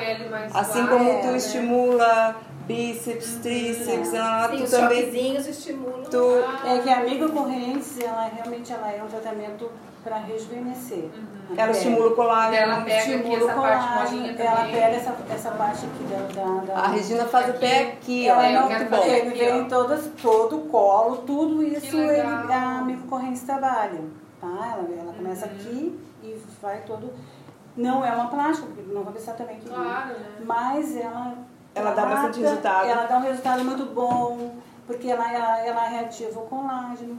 [0.54, 1.38] Assim como é, tu né?
[1.38, 5.36] estimula bíceps, tríceps, ela, Sim, tu os também.
[5.36, 6.04] estimulam.
[6.10, 6.18] Tu,
[6.66, 9.70] É que a microcorrentes, ela realmente ela é um tratamento
[10.04, 11.10] para rejuvenescer.
[11.14, 11.72] a ela pele.
[11.72, 12.56] estimula o colágeno.
[12.56, 16.04] Ela pega aqui Estimula essa o parte colágeno, molinha ela pega essa, essa parte aqui
[16.04, 16.42] da...
[16.44, 18.34] da, da A Regina faz o pé aqui, ó.
[18.34, 22.82] ela é, não, fazer ele aqui, vem todas, todo o colo, tudo isso ele, a
[22.86, 24.02] microcorrentes trabalha.
[24.42, 24.48] Tá?
[24.48, 25.14] Ela, ela Uhum.
[25.14, 27.12] começa aqui e vai todo...
[27.78, 29.68] Não é uma plástica, porque não vai pensar também que...
[29.68, 30.30] Claro, né?
[30.46, 31.34] Mas ela...
[31.74, 32.88] Ela dá bastante trata, resultado.
[32.88, 34.56] Ela dá um resultado muito bom,
[34.88, 37.18] porque ela, ela, ela reativa o colágeno,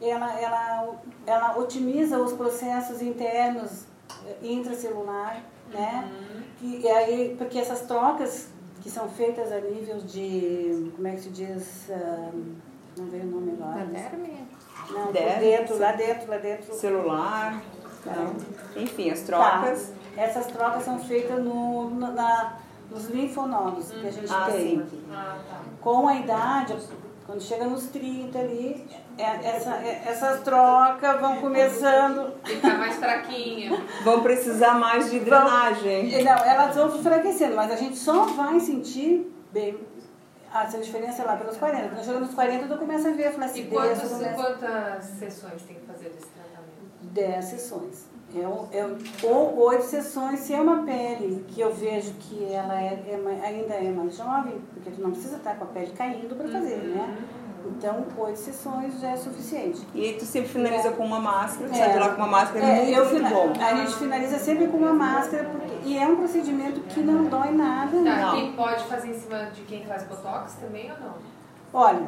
[0.00, 0.94] ela, ela,
[1.26, 3.84] ela otimiza os processos internos
[4.26, 5.42] eh, intracelular,
[5.72, 6.08] né?
[6.10, 6.42] Uhum.
[6.62, 8.48] E, e aí, porque essas trocas
[8.80, 12.30] que são feitas a nível de, como é que se diz, ah,
[12.96, 13.84] não veio o nome agora.
[13.86, 14.46] Derme?
[14.90, 16.74] Não, por Derme, dentro, lá dentro, lá dentro.
[16.74, 17.62] Celular.
[18.06, 18.82] Não.
[18.82, 19.26] Enfim, as Tá.
[19.26, 19.92] trocas.
[20.16, 22.56] Essas trocas são feitas no, na-
[22.90, 24.84] nos linfonodos que a gente Ah, tem.
[24.86, 25.04] sim.
[25.12, 25.60] Ah, tá.
[25.80, 26.74] Com a idade,
[27.28, 28.86] Quando chega nos 30 ali,
[29.18, 32.32] é, essa, é, essas trocas vão começando.
[32.42, 33.70] Ficar mais fraquinha.
[34.02, 36.24] Vão precisar mais de drenagem.
[36.24, 39.78] Não, elas vão enfraquecendo, mas a gente só vai sentir bem
[40.54, 41.88] essa diferença lá pelos 40.
[41.90, 43.68] Quando chega nos 40, tu começa a ver a E flacidez.
[43.68, 46.78] quantas, começa- quantas sessões tem que fazer desse tratamento?
[47.02, 48.07] 10 sessões.
[48.34, 48.86] É, um- é,
[49.26, 53.74] ou oito sessões, se é uma pele que eu vejo que ela é, é ainda
[53.74, 57.16] é mais jovem, porque tu não precisa estar com a pele caindo para fazer, né?
[57.66, 59.80] Então, oito sessões já é suficiente.
[59.94, 61.78] E aí tu sempre finaliza com uma máscara, tu É.
[61.78, 63.52] sai de lá com uma máscara, é, É, muito, eu muito bom.
[63.64, 67.50] A gente finaliza sempre com uma máscara, porque, e é um procedimento que não dói
[67.52, 67.90] nada.
[67.90, 68.30] Tá, né?
[68.34, 71.14] quem pode fazer em cima de quem faz botox também ou não?
[71.72, 72.02] Olha,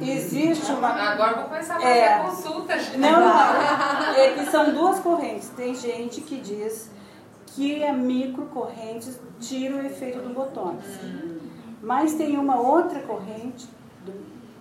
[0.00, 0.88] existe uma.
[0.88, 2.18] Agora vou começar a fazer É.
[2.18, 2.78] consulta.
[2.78, 2.98] gente.
[2.98, 3.28] Não, não.
[4.16, 5.48] É que são duas correntes.
[5.50, 6.90] Tem gente que diz
[7.46, 10.84] que a microcorrentes tira o efeito do botox.
[11.82, 13.68] Mas tem uma outra corrente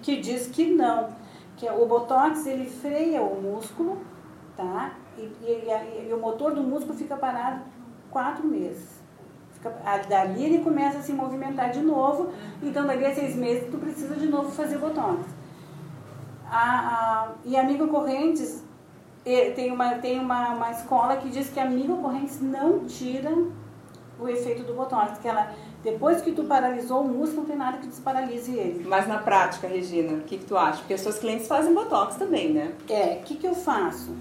[0.01, 1.09] que diz que não.
[1.55, 3.99] Que é o botox ele freia o músculo,
[4.55, 4.91] tá?
[5.17, 5.67] E, e-
[6.05, 7.61] e e o motor do músculo fica parado
[8.11, 8.96] quatro meses.
[10.09, 12.31] Dali ele começa a se movimentar de novo.
[12.61, 15.19] Então dali a seis meses tu precisa de novo fazer botox.
[16.49, 18.63] A, a, e Amigo Correntes
[19.55, 23.31] tem, uma, tem uma, uma escola que diz que Amigo Correntes não tira
[24.19, 25.53] o efeito do botox, que ela,
[25.83, 28.85] depois que tu paralisou o músculo, não tem nada que desparalise ele.
[28.87, 30.79] Mas na prática, Regina, o que, que tu acha?
[30.79, 32.73] Porque as suas clientes fazem botox também, né?
[32.89, 34.15] É, o que, que eu faço?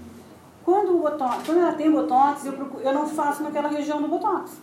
[0.63, 4.07] Quando, o botox, quando ela tem botox, eu, procuro, eu não faço naquela região do
[4.07, 4.61] botox.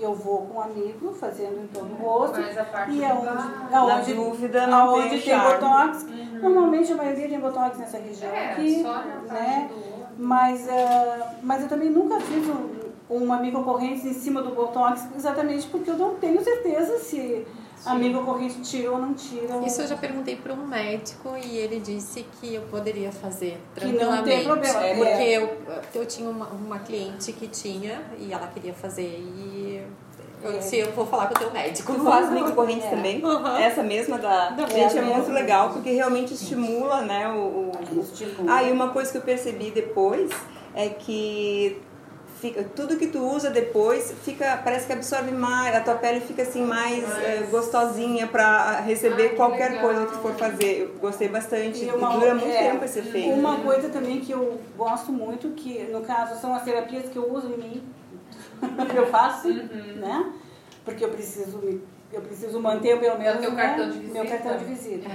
[0.00, 2.40] Eu vou com um amigo fazendo em todo o rosto.
[2.40, 3.70] Mas a parte E do aonde, lado.
[3.70, 6.06] Na aonde, dúvida, não aonde tem tem botox.
[6.40, 8.82] Normalmente a maioria tem botox nessa região É, aqui.
[8.82, 9.70] só na né?
[10.16, 12.68] Mas, ah, mas eu também nunca fiz um,
[13.10, 17.46] uma microcorrente em cima do botox, exatamente porque eu não tenho certeza se
[17.86, 19.58] a microcorrente tira ou não tira.
[19.66, 23.86] Isso eu já perguntei para um médico e ele disse que eu poderia fazer Que
[23.86, 24.44] não tem tranquilamente.
[24.72, 24.94] problema, é.
[24.96, 29.82] Porque eu, eu tinha uma, uma cliente que tinha e ela queria fazer e
[30.42, 30.58] eu É.
[30.58, 31.92] disse, eu vou falar com o teu médico.
[31.94, 32.90] Tu faz microcorrentes É.
[32.90, 33.24] também?
[33.24, 33.56] Uhum.
[33.56, 34.50] Essa mesma da.
[34.50, 37.28] Da Gente, é muito legal porque realmente estimula, né?
[37.28, 38.54] O, o- Estimula.
[38.54, 40.30] Ah, e uma coisa que eu percebi depois
[40.74, 41.80] é que
[42.40, 46.42] fica, tudo que tu usa depois fica, parece que absorve mais, a tua pele fica
[46.42, 49.84] assim mais eh, gostosinha pra receber Ai, que qualquer legal.
[49.84, 50.80] coisa que tu for fazer.
[50.82, 51.84] Eu gostei bastante.
[51.84, 53.30] E uma- dura muito é, tempo esse efeito.
[53.30, 57.32] Uma coisa também que eu gosto muito, que no caso são as terapias que eu
[57.32, 57.82] uso em mim,
[58.90, 59.96] que eu faço, Uhum.
[59.96, 60.32] né?
[60.84, 61.60] Porque eu preciso,
[62.12, 64.28] eu preciso manter pelo menos né, cartão de meu visita.
[64.42, 65.08] cartão de visita.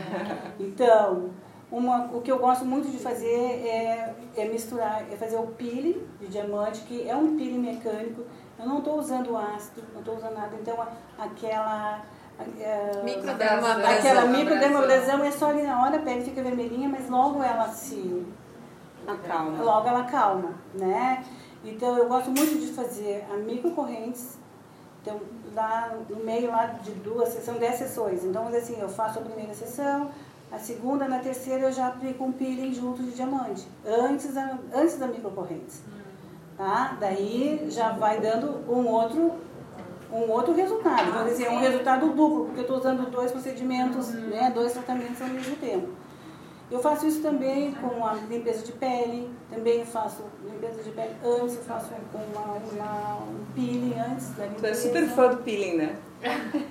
[0.59, 1.29] Então,
[1.77, 3.27] uma, o que eu gosto muito de fazer
[3.67, 8.21] é, é misturar, é fazer o peeling de diamante, que é um peeling mecânico.
[8.59, 10.55] Eu não estou usando ácido, não estou usando nada.
[10.61, 12.01] Então, a- aquela...
[12.39, 13.91] a- Microdermabrasão.
[13.97, 18.25] Aquela microdermabrasão é só ali na hora, a pele fica vermelhinha, mas logo ela se...
[19.07, 19.61] Acalma.
[19.63, 21.25] Logo ela calma, né?
[21.65, 24.37] Então eu gosto muito de fazer a microcorrentes.
[25.01, 25.19] Então,
[25.53, 28.23] lá no meio lá de duas, são dez sessões.
[28.23, 30.09] Então, assim, eu faço a primeira sessão,
[30.53, 34.99] a segunda, na terceira eu já aplico um peeling junto de diamante, antes da, antes
[34.99, 35.81] da microcorrentes.
[36.55, 36.95] Tá?
[36.99, 39.31] Daí já vai dando um outro,
[40.11, 41.11] um outro resultado.
[41.11, 45.27] Vamos dizer, um resultado duplo, porque eu estou usando dois procedimentos, né, dois tratamentos ao
[45.29, 45.89] mesmo tempo.
[46.73, 51.11] Eu faço isso também com a limpeza de pele, também eu faço limpeza de pele
[51.23, 54.67] antes, eu faço com uma, uma- um peeling antes da Tu limpeza.
[54.67, 55.95] é super fã do peeling, né?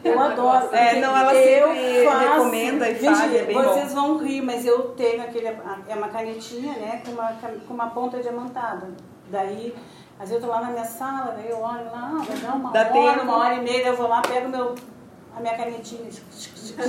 [0.03, 0.75] Eu adoro.
[0.75, 4.67] É, não, ela eu sempre recomenda e Gente, faz, é bem vocês vão rir, mas
[4.67, 7.33] eu tenho aquele, é uma canetinha, né, com uma,
[7.69, 8.89] com uma ponta diamantada.
[9.31, 9.73] Daí,
[10.19, 12.71] às vezes eu tô lá na minha sala, daí eu olho lá, vai dar uma
[12.73, 13.23] Dá hora, tempo.
[13.23, 14.75] uma hora e meia, eu vou lá, pego meu,
[15.37, 16.11] a minha canetinha.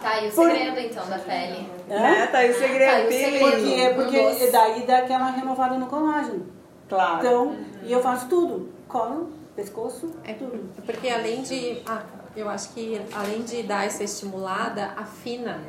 [0.00, 1.68] Tá aí o segredo então da pele.
[1.88, 2.26] Né?
[2.30, 2.90] Tá aí o segredo.
[2.90, 3.44] Tá aí o segredo.
[3.54, 6.46] Porque, é porque daí dá aquela renovada no colágeno.
[6.88, 7.18] Claro.
[7.18, 8.72] Então, e eu faço tudo.
[8.88, 10.70] Colo, pescoço, É, tudo.
[10.86, 11.82] porque além de.
[11.86, 12.02] ah,
[12.36, 15.60] eu acho que além de dar essa estimulada, afina.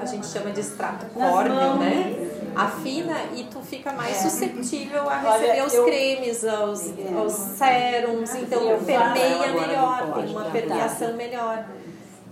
[0.00, 1.78] A gente chama de extrato Nas córneo, mãos.
[1.78, 2.30] né?
[2.56, 6.82] Afina e tu fica mais suscetível a receber os eu- cremes, aos,
[7.16, 11.64] aos sérums, então Eu permeia melhor, tem uma permeação melhor.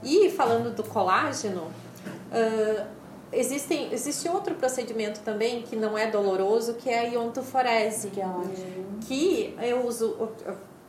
[0.02, 1.68] E falando do colágeno,
[2.32, 2.86] ah,
[3.32, 8.08] existem, existe outro procedimento também que não é doloroso, que é a iontoforese.
[8.10, 8.26] Que é
[9.06, 10.28] que eu uso,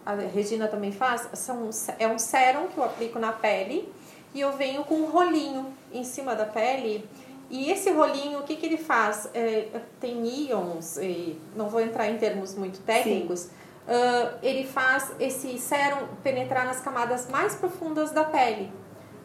[0.05, 3.91] a Regina também faz, são, é um sérum que eu aplico na pele
[4.33, 7.07] e eu venho com um rolinho em cima da pele.
[7.49, 9.29] E esse rolinho, o que, que ele faz?
[9.33, 9.67] É,
[9.99, 13.49] tem íons, e não vou entrar em termos muito técnicos,
[13.87, 18.71] ah, ele faz esse sérum penetrar nas camadas mais profundas da pele.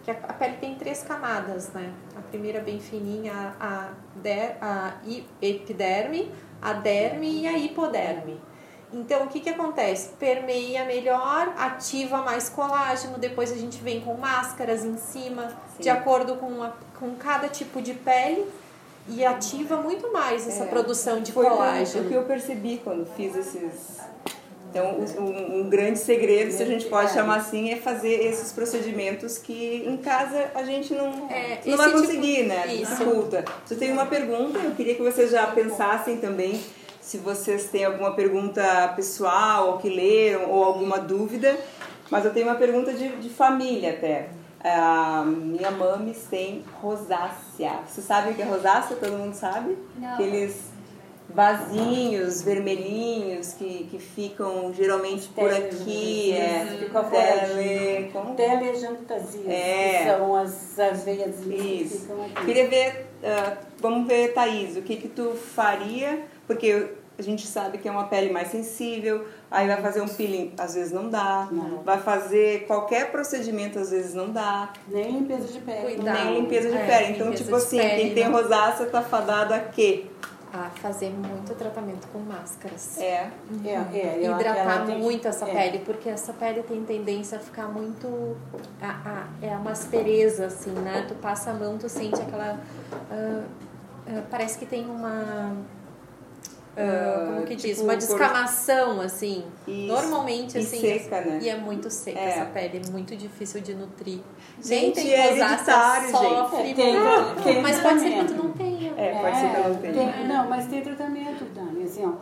[0.04, 1.92] que a pele tem três camadas, né?
[2.16, 4.94] A primeira bem fininha, a, der, a
[5.42, 8.40] epiderme, a derme e a hipoderme.
[8.96, 10.10] Então, o que, que acontece?
[10.18, 15.82] Permeia melhor, ativa mais colágeno, depois a gente vem com máscaras em cima, Sim.
[15.82, 18.46] de acordo com, a, com cada tipo de pele,
[19.08, 22.06] e ativa muito mais essa é, produção de colágeno.
[22.06, 24.00] O que eu percebi quando fiz esses.
[24.70, 29.38] Então, um, um grande segredo, se a gente pode chamar assim, é fazer esses procedimentos
[29.38, 32.48] que em casa a gente não, é, não vai tipo conseguir, tipo...
[32.48, 32.66] né?
[32.66, 33.44] Dificulta.
[33.64, 36.60] Se eu tenho uma pergunta, eu queria que vocês já pensassem também
[37.06, 41.56] se vocês têm alguma pergunta pessoal, ou que leram, ou alguma dúvida.
[42.10, 44.30] Mas eu tenho uma pergunta de, de família até.
[44.60, 47.78] A minha mames tem rosácea.
[47.86, 48.96] Vocês sabem o que é rosácea?
[48.96, 49.78] Todo mundo sabe?
[49.96, 50.14] Não.
[50.14, 50.72] Aqueles
[51.28, 56.32] vasinhos vermelhinhos que, que ficam geralmente por aqui.
[56.32, 58.34] É, Fica tele, como?
[58.34, 59.52] Telejantasia.
[59.52, 60.06] É.
[60.06, 62.46] São as, as veias que ficam aqui.
[62.46, 67.78] Queria ver, uh, vamos ver, Thaís, o que que tu faria porque a gente sabe
[67.78, 71.48] que é uma pele mais sensível, aí vai fazer um peeling, às vezes não dá,
[71.50, 71.82] não.
[71.82, 74.70] vai fazer qualquer procedimento, às vezes não dá.
[74.88, 75.94] Nem limpeza de pele.
[75.94, 76.24] Cuidado.
[76.24, 77.12] Nem limpeza de é, pele.
[77.14, 80.06] Então, tipo assim, pele, quem tem rosácea tá fadado a quê?
[80.52, 82.98] A fazer muito tratamento com máscaras.
[82.98, 83.30] É.
[83.50, 83.62] Uhum.
[83.64, 85.30] é, é Hidratar muito tem...
[85.30, 85.52] essa é.
[85.52, 88.36] pele, porque essa pele tem tendência a ficar muito.
[88.80, 91.06] A, a, é uma aspereza, assim, né?
[91.08, 92.60] Tu passa a mão, tu sente aquela.
[93.10, 93.42] Uh,
[94.06, 95.52] uh, parece que tem uma
[96.76, 97.80] Uh, como que tipo, diz?
[97.80, 99.44] Uma descamação, assim.
[99.66, 99.86] Isso.
[99.86, 100.76] Normalmente, assim.
[100.76, 101.38] E seca, né?
[101.40, 102.28] E é muito seca é.
[102.28, 104.20] essa pele, é muito difícil de nutrir.
[104.62, 106.76] Gente, tem é hereditário, sofre, gente.
[106.76, 108.92] Tem, tem mas pode ser que tu não tenha.
[108.94, 110.12] É, pode ser que eu não tenha.
[110.12, 112.12] Tem, não, mas tem tratamento, Dani, assim, ó.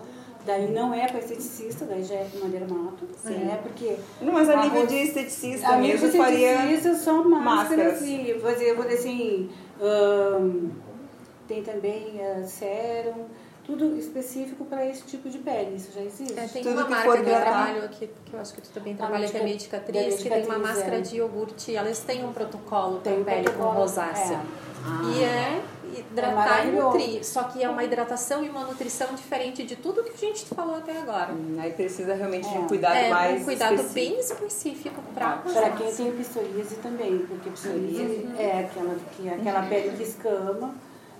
[0.46, 3.38] Daí não é para esteticista, daí já é uma dermato, Sim.
[3.38, 3.58] né?
[3.60, 3.96] Porque.
[4.20, 8.02] Não, mas a nível de esteticista a nível de esteticista são máscaras, máscaras.
[8.02, 9.50] e vou dizer, vou dizer assim.
[9.80, 10.70] Um,
[11.48, 13.24] tem também uh, sérum
[13.64, 15.76] tudo específico para esse tipo de pele.
[15.76, 16.38] Isso já existe.
[16.38, 18.94] É, tem tudo uma marca que eu trabalho, que, que eu acho que tu também
[18.94, 21.00] trabalha, que é a Medicatriz, que tem uma máscara é.
[21.00, 21.74] de iogurte.
[21.74, 24.34] Elas têm um protocolo para pele protocolo, com rosácea.
[24.34, 24.64] É.
[24.86, 25.02] Ah.
[25.14, 25.62] E é
[25.98, 27.24] hidratar é e nutrir.
[27.24, 30.76] Só que é uma hidratação e uma nutrição diferente de tudo que a gente falou
[30.76, 31.32] até agora.
[31.32, 32.68] Hum, aí precisa realmente de um é.
[32.68, 33.94] cuidado é, mais um cuidado específico.
[33.94, 38.34] bem específico para ah, Para quem tem psoríase também, porque psoríase uhum.
[38.38, 39.68] é aquela, que, aquela uhum.
[39.68, 40.74] pele que escama,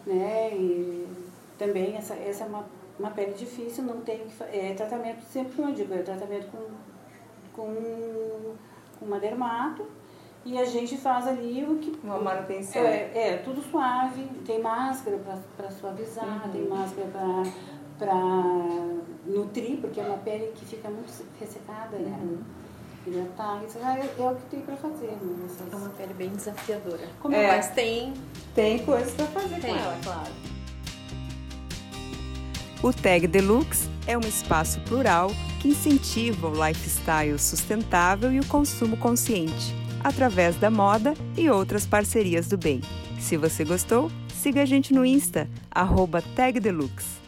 [0.07, 0.51] né?
[0.53, 1.24] E
[1.59, 2.65] também essa, essa é uma,
[2.99, 6.65] uma pele difícil, não tem que é tratamento sempre como eu digo, é tratamento com,
[7.55, 8.55] com,
[8.99, 9.87] com uma dermato
[10.45, 15.19] e a gente faz ali o que uma manutenção é, é tudo suave, tem máscara
[15.57, 16.53] para suavizar, uhum.
[16.53, 17.09] tem máscara
[17.99, 18.13] para
[19.27, 22.19] nutrir, porque é uma pele que fica muito ressecada, né?
[22.23, 22.39] Uhum.
[23.07, 25.13] Hidratar, isso é, é o que tem para fazer.
[25.13, 25.47] Né?
[25.47, 25.73] Essas...
[25.73, 27.07] É uma pele bem desafiadora.
[27.21, 28.13] Como é, mas tem,
[28.55, 29.75] tem coisas para fazer tem.
[29.75, 30.33] com ela, claro.
[32.85, 38.95] O Tag Deluxe é um espaço plural que incentiva o lifestyle sustentável e o consumo
[38.99, 39.75] consciente,
[40.05, 42.83] através da moda e outras parcerias do bem.
[43.19, 47.24] Se você gostou, siga a gente no Insta, arroba Tag Deluxe.